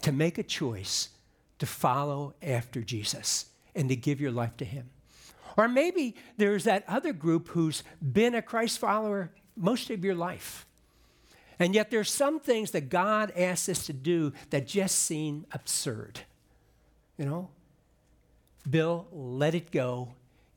to 0.00 0.12
make 0.12 0.38
a 0.38 0.42
choice 0.42 1.10
to 1.58 1.66
follow 1.66 2.34
after 2.42 2.82
Jesus 2.82 3.46
and 3.74 3.88
to 3.88 3.96
give 3.96 4.20
your 4.20 4.30
life 4.30 4.56
to 4.58 4.64
Him. 4.64 4.90
Or 5.56 5.68
maybe 5.68 6.16
there's 6.36 6.64
that 6.64 6.84
other 6.86 7.12
group 7.12 7.48
who's 7.48 7.82
been 8.00 8.34
a 8.34 8.42
Christ 8.42 8.78
follower 8.78 9.32
most 9.56 9.90
of 9.90 10.04
your 10.04 10.14
life. 10.14 10.66
And 11.58 11.74
yet 11.74 11.90
there's 11.90 12.10
some 12.10 12.38
things 12.40 12.72
that 12.72 12.90
God 12.90 13.32
asks 13.34 13.68
us 13.68 13.86
to 13.86 13.94
do 13.94 14.32
that 14.50 14.66
just 14.66 14.98
seem 14.98 15.46
absurd. 15.52 16.20
You 17.16 17.24
know? 17.24 17.48
Bill, 18.68 19.06
let 19.10 19.54
it 19.54 19.70
go. 19.70 20.12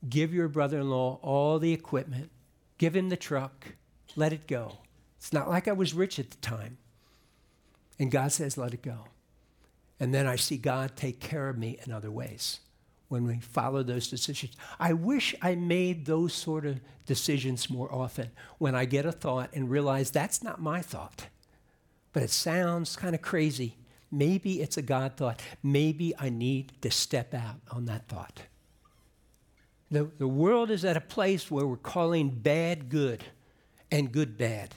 Give 0.06 0.34
your 0.34 0.48
brother 0.48 0.80
in 0.80 0.90
law 0.90 1.18
all 1.22 1.58
the 1.58 1.72
equipment. 1.72 2.30
Give 2.76 2.94
him 2.94 3.08
the 3.08 3.16
truck. 3.16 3.68
Let 4.16 4.32
it 4.32 4.46
go. 4.46 4.78
It's 5.16 5.32
not 5.32 5.48
like 5.48 5.68
I 5.68 5.72
was 5.72 5.94
rich 5.94 6.18
at 6.18 6.30
the 6.30 6.36
time. 6.38 6.78
And 7.98 8.10
God 8.10 8.32
says, 8.32 8.58
let 8.58 8.74
it 8.74 8.82
go. 8.82 9.04
And 10.00 10.14
then 10.14 10.26
I 10.26 10.36
see 10.36 10.56
God 10.56 10.96
take 10.96 11.20
care 11.20 11.50
of 11.50 11.58
me 11.58 11.78
in 11.84 11.92
other 11.92 12.10
ways 12.10 12.60
when 13.08 13.24
we 13.24 13.38
follow 13.38 13.82
those 13.82 14.08
decisions. 14.08 14.56
I 14.78 14.94
wish 14.94 15.34
I 15.42 15.56
made 15.56 16.06
those 16.06 16.32
sort 16.32 16.64
of 16.64 16.80
decisions 17.06 17.68
more 17.68 17.92
often 17.92 18.30
when 18.58 18.74
I 18.74 18.86
get 18.86 19.04
a 19.04 19.12
thought 19.12 19.50
and 19.52 19.68
realize 19.70 20.10
that's 20.10 20.42
not 20.42 20.60
my 20.60 20.80
thought. 20.80 21.26
But 22.12 22.22
it 22.22 22.30
sounds 22.30 22.96
kind 22.96 23.14
of 23.14 23.20
crazy. 23.20 23.76
Maybe 24.10 24.62
it's 24.62 24.76
a 24.76 24.82
God 24.82 25.16
thought. 25.16 25.40
Maybe 25.62 26.14
I 26.18 26.30
need 26.30 26.72
to 26.82 26.90
step 26.90 27.34
out 27.34 27.56
on 27.70 27.84
that 27.84 28.08
thought. 28.08 28.42
The, 29.90 30.08
the 30.18 30.28
world 30.28 30.70
is 30.70 30.84
at 30.84 30.96
a 30.96 31.00
place 31.00 31.50
where 31.50 31.66
we're 31.66 31.76
calling 31.76 32.30
bad 32.30 32.88
good 32.88 33.24
and 33.90 34.10
good 34.10 34.38
bad 34.38 34.76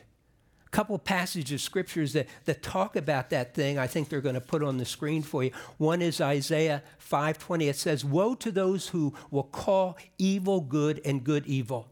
couple 0.73 0.97
passages 0.97 1.51
of 1.51 1.62
scriptures 1.62 2.13
that, 2.13 2.27
that 2.45 2.63
talk 2.63 2.95
about 2.95 3.29
that 3.29 3.53
thing 3.53 3.77
i 3.77 3.86
think 3.86 4.09
they're 4.09 4.21
going 4.21 4.33
to 4.33 4.41
put 4.41 4.63
on 4.63 4.77
the 4.77 4.86
screen 4.86 5.21
for 5.21 5.43
you. 5.43 5.51
One 5.77 6.01
is 6.01 6.19
isaiah 6.19 6.81
5.20 6.99 7.69
it 7.69 7.75
says 7.75 8.03
woe 8.03 8.33
to 8.36 8.51
those 8.51 8.88
who 8.88 9.13
will 9.29 9.43
call 9.43 9.97
evil 10.17 10.62
good 10.62 10.99
and 11.05 11.23
good 11.23 11.45
evil 11.45 11.88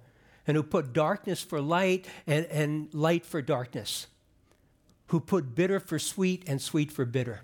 and 0.47 0.57
who 0.57 0.63
put 0.63 0.93
darkness 0.93 1.41
for 1.43 1.61
light 1.61 2.07
and, 2.25 2.47
and 2.47 2.91
light 2.91 3.23
for 3.23 3.39
darkness 3.41 4.07
who 5.07 5.19
put 5.19 5.53
bitter 5.53 5.79
for 5.79 5.99
sweet 5.99 6.43
and 6.47 6.61
sweet 6.61 6.91
for 6.91 7.05
bitter. 7.05 7.41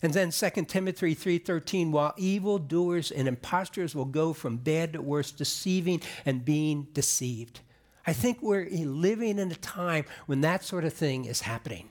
And 0.00 0.14
then 0.14 0.30
2 0.30 0.50
timothy 0.64 1.14
3.13 1.14 1.90
while 1.90 2.14
evildoers 2.16 3.10
and 3.10 3.28
impostors 3.28 3.94
will 3.94 4.04
go 4.06 4.32
from 4.32 4.56
bad 4.56 4.94
to 4.94 5.02
worse 5.02 5.30
deceiving 5.30 6.00
and 6.24 6.42
being 6.42 6.86
deceived 6.94 7.60
I 8.06 8.12
think 8.12 8.42
we're 8.42 8.68
living 8.70 9.38
in 9.38 9.50
a 9.50 9.56
time 9.56 10.04
when 10.26 10.42
that 10.42 10.62
sort 10.64 10.84
of 10.84 10.92
thing 10.92 11.24
is 11.24 11.40
happening. 11.40 11.88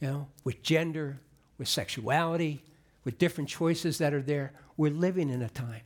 You 0.00 0.08
know, 0.08 0.28
with 0.42 0.62
gender, 0.62 1.20
with 1.58 1.68
sexuality, 1.68 2.64
with 3.04 3.18
different 3.18 3.48
choices 3.48 3.98
that 3.98 4.14
are 4.14 4.22
there. 4.22 4.52
We're 4.76 4.92
living 4.92 5.30
in 5.30 5.42
a 5.42 5.48
time. 5.48 5.82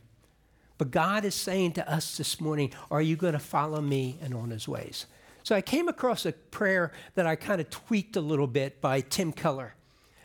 But 0.77 0.91
God 0.91 1.25
is 1.25 1.35
saying 1.35 1.73
to 1.73 1.91
us 1.91 2.17
this 2.17 2.39
morning, 2.39 2.71
Are 2.91 3.01
you 3.01 3.15
going 3.15 3.33
to 3.33 3.39
follow 3.39 3.81
me 3.81 4.17
and 4.21 4.33
on 4.33 4.51
his 4.51 4.67
ways? 4.67 5.07
So 5.43 5.55
I 5.55 5.61
came 5.61 5.87
across 5.87 6.25
a 6.25 6.33
prayer 6.33 6.91
that 7.15 7.25
I 7.25 7.35
kind 7.35 7.61
of 7.61 7.69
tweaked 7.69 8.15
a 8.15 8.21
little 8.21 8.47
bit 8.47 8.81
by 8.81 9.01
Tim 9.01 9.31
Keller. 9.31 9.75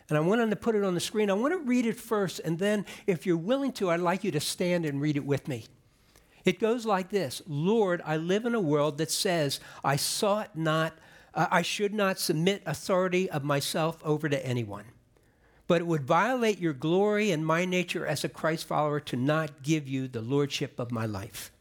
And 0.09 0.17
I 0.17 0.21
wanted 0.21 0.49
to 0.49 0.55
put 0.55 0.75
it 0.75 0.83
on 0.83 0.95
the 0.95 0.99
screen. 0.99 1.29
I 1.29 1.33
want 1.33 1.53
to 1.53 1.59
read 1.59 1.85
it 1.85 1.97
first, 1.97 2.39
and 2.39 2.59
then 2.59 2.85
if 3.07 3.25
you're 3.25 3.37
willing 3.37 3.71
to, 3.73 3.89
I'd 3.89 4.01
like 4.01 4.23
you 4.23 4.31
to 4.31 4.39
stand 4.41 4.85
and 4.85 4.99
read 4.99 5.15
it 5.15 5.25
with 5.25 5.47
me. 5.47 5.65
It 6.45 6.59
goes 6.59 6.85
like 6.85 7.09
this 7.09 7.41
Lord, 7.47 8.01
I 8.05 8.17
live 8.17 8.45
in 8.45 8.55
a 8.55 8.61
world 8.61 8.97
that 8.97 9.11
says, 9.11 9.59
I 9.83 9.95
sought 9.95 10.55
not, 10.55 10.93
uh, 11.33 11.47
I 11.49 11.61
should 11.61 11.93
not 11.93 12.19
submit 12.19 12.63
authority 12.65 13.29
of 13.29 13.43
myself 13.43 13.99
over 14.03 14.27
to 14.29 14.45
anyone. 14.45 14.85
But 15.65 15.81
it 15.81 15.87
would 15.87 16.03
violate 16.03 16.59
your 16.59 16.73
glory 16.73 17.31
and 17.31 17.45
my 17.45 17.63
nature 17.63 18.05
as 18.05 18.23
a 18.23 18.29
Christ 18.29 18.67
follower 18.67 18.99
to 19.01 19.15
not 19.15 19.63
give 19.63 19.87
you 19.87 20.07
the 20.07 20.21
lordship 20.21 20.77
of 20.77 20.91
my 20.91 21.05
life. 21.05 21.51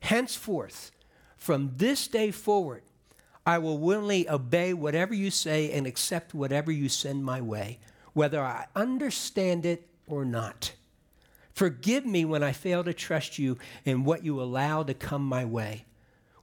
Henceforth, 0.00 0.90
from 1.36 1.72
this 1.76 2.08
day 2.08 2.32
forward, 2.32 2.82
I 3.46 3.58
will 3.58 3.78
willingly 3.78 4.28
obey 4.28 4.74
whatever 4.74 5.14
you 5.14 5.30
say 5.30 5.70
and 5.72 5.86
accept 5.86 6.34
whatever 6.34 6.70
you 6.70 6.88
send 6.88 7.24
my 7.24 7.40
way, 7.40 7.78
whether 8.12 8.42
I 8.42 8.66
understand 8.74 9.64
it 9.64 9.88
or 10.06 10.24
not. 10.24 10.72
Forgive 11.58 12.06
me 12.06 12.24
when 12.24 12.44
I 12.44 12.52
fail 12.52 12.84
to 12.84 12.94
trust 12.94 13.36
you 13.36 13.58
in 13.84 14.04
what 14.04 14.24
you 14.24 14.40
allow 14.40 14.84
to 14.84 14.94
come 14.94 15.24
my 15.24 15.44
way. 15.44 15.86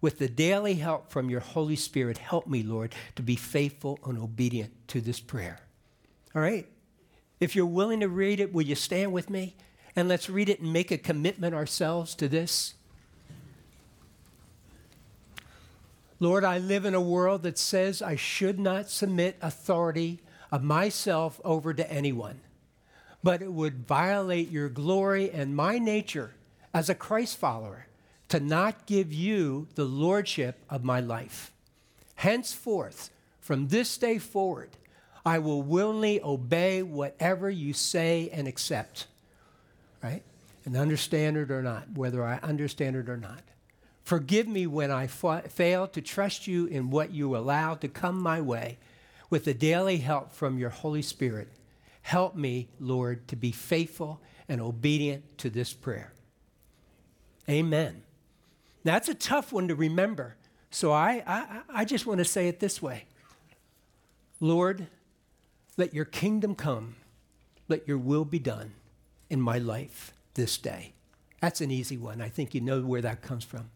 With 0.01 0.19
the 0.19 0.27
daily 0.27 0.73
help 0.73 1.09
from 1.09 1.29
your 1.29 1.39
Holy 1.39 1.77
Spirit, 1.77 2.17
help 2.17 2.47
me, 2.47 2.63
Lord, 2.63 2.93
to 3.15 3.21
be 3.21 3.37
faithful 3.37 3.97
and 4.05 4.17
obedient 4.17 4.73
to 4.89 4.99
this 4.99 5.21
prayer. 5.21 5.59
All 6.35 6.41
right? 6.41 6.67
If 7.39 7.55
you're 7.55 7.65
willing 7.65 8.01
to 8.01 8.09
read 8.09 8.41
it, 8.41 8.51
will 8.51 8.63
you 8.63 8.75
stand 8.75 9.13
with 9.13 9.29
me? 9.29 9.55
And 9.95 10.09
let's 10.09 10.29
read 10.29 10.49
it 10.49 10.59
and 10.59 10.73
make 10.73 10.91
a 10.91 10.97
commitment 10.97 11.55
ourselves 11.55 12.13
to 12.15 12.27
this. 12.27 12.73
Lord, 16.19 16.43
I 16.43 16.57
live 16.57 16.83
in 16.83 16.93
a 16.93 16.99
world 16.99 17.43
that 17.43 17.57
says 17.57 18.01
I 18.01 18.17
should 18.17 18.59
not 18.59 18.89
submit 18.89 19.37
authority 19.41 20.19
of 20.51 20.61
myself 20.61 21.39
over 21.45 21.73
to 21.73 21.89
anyone, 21.89 22.41
but 23.25 23.41
it 23.41 23.51
would 23.51 23.87
violate 23.87 24.51
your 24.51 24.69
glory 24.69 25.31
and 25.31 25.55
my 25.55 25.79
nature 25.79 26.29
as 26.75 26.89
a 26.91 26.93
Christ 26.95 27.35
follower 27.37 27.87
to 28.29 28.39
not 28.39 28.85
give 28.85 29.11
you 29.11 29.67
the 29.73 29.83
lordship 29.83 30.59
of 30.69 30.83
my 30.83 30.99
life. 30.99 31.51
Henceforth, 32.17 33.09
from 33.39 33.69
this 33.69 33.97
day 33.97 34.19
forward, 34.19 34.69
I 35.25 35.39
will 35.39 35.63
willingly 35.63 36.21
obey 36.21 36.83
whatever 36.83 37.49
you 37.49 37.73
say 37.73 38.29
and 38.31 38.47
accept. 38.47 39.07
Right? 40.03 40.21
And 40.63 40.77
understand 40.77 41.35
it 41.35 41.49
or 41.49 41.63
not, 41.63 41.93
whether 41.95 42.23
I 42.23 42.37
understand 42.43 42.95
it 42.95 43.09
or 43.09 43.17
not. 43.17 43.41
Forgive 44.03 44.47
me 44.47 44.67
when 44.67 44.91
I 44.91 45.07
fa- 45.07 45.45
fail 45.49 45.87
to 45.87 46.01
trust 46.01 46.45
you 46.45 46.67
in 46.67 46.91
what 46.91 47.09
you 47.09 47.35
allow 47.35 47.73
to 47.73 47.87
come 47.87 48.21
my 48.21 48.39
way 48.39 48.77
with 49.31 49.45
the 49.45 49.55
daily 49.55 49.97
help 49.97 50.31
from 50.31 50.59
your 50.59 50.69
Holy 50.69 51.01
Spirit. 51.01 51.47
Help 52.05 52.35
me, 52.35 52.69
Lord, 52.79 53.27
to 53.29 53.35
be 53.35 53.51
faithful 53.51 54.21
and 54.47 54.61
obedient 54.61 55.39
to 55.39 55.49
this 55.49 55.73
prayer. 55.73 56.13
Amen. 57.49 58.03
That's 58.83 59.09
a 59.09 59.15
tough 59.15 59.51
one 59.51 59.69
to 59.69 59.75
remember. 59.75 60.35
So 60.69 60.91
I, 60.91 61.23
I, 61.25 61.61
I 61.67 61.83
just 61.83 62.05
want 62.05 62.19
to 62.19 62.23
say 62.23 62.47
it 62.47 62.59
this 62.59 62.79
way 62.79 63.05
Lord, 64.39 64.85
let 65.77 65.95
your 65.95 66.05
kingdom 66.05 66.53
come, 66.53 66.95
let 67.67 67.87
your 67.87 67.97
will 67.97 68.23
be 68.23 68.37
done 68.37 68.73
in 69.31 69.41
my 69.41 69.57
life 69.57 70.13
this 70.35 70.59
day. 70.59 70.93
That's 71.41 71.59
an 71.59 71.71
easy 71.71 71.97
one. 71.97 72.21
I 72.21 72.29
think 72.29 72.53
you 72.53 72.61
know 72.61 72.81
where 72.81 73.01
that 73.01 73.23
comes 73.23 73.43
from. 73.43 73.71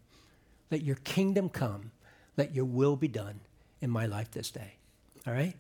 Let 0.70 0.84
your 0.84 0.98
kingdom 0.98 1.50
come. 1.50 1.94
Let 2.38 2.54
your 2.54 2.65
will 2.65 2.96
be 2.96 3.08
done 3.08 3.39
in 3.82 3.89
my 3.89 4.06
life 4.06 4.30
this 4.30 4.52
day. 4.52 4.76
All 5.26 5.34
right? 5.34 5.56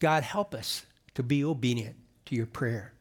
God, 0.00 0.22
help 0.22 0.54
us 0.54 0.84
to 1.18 1.22
be 1.24 1.44
obedient 1.44 1.96
to 2.24 2.36
your 2.36 2.46
prayer. 2.46 2.92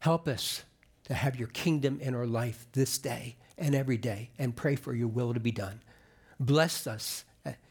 Help 0.00 0.28
us 0.28 0.62
to 1.04 1.14
have 1.14 1.36
your 1.36 1.48
kingdom 1.48 1.98
in 2.02 2.14
our 2.14 2.26
life 2.26 2.66
this 2.72 2.98
day 2.98 3.34
and 3.56 3.74
every 3.74 3.96
day 3.96 4.28
and 4.38 4.54
pray 4.54 4.76
for 4.76 4.92
your 4.92 5.08
will 5.08 5.32
to 5.32 5.40
be 5.40 5.50
done. 5.50 5.80
Bless 6.38 6.86
us 6.86 7.24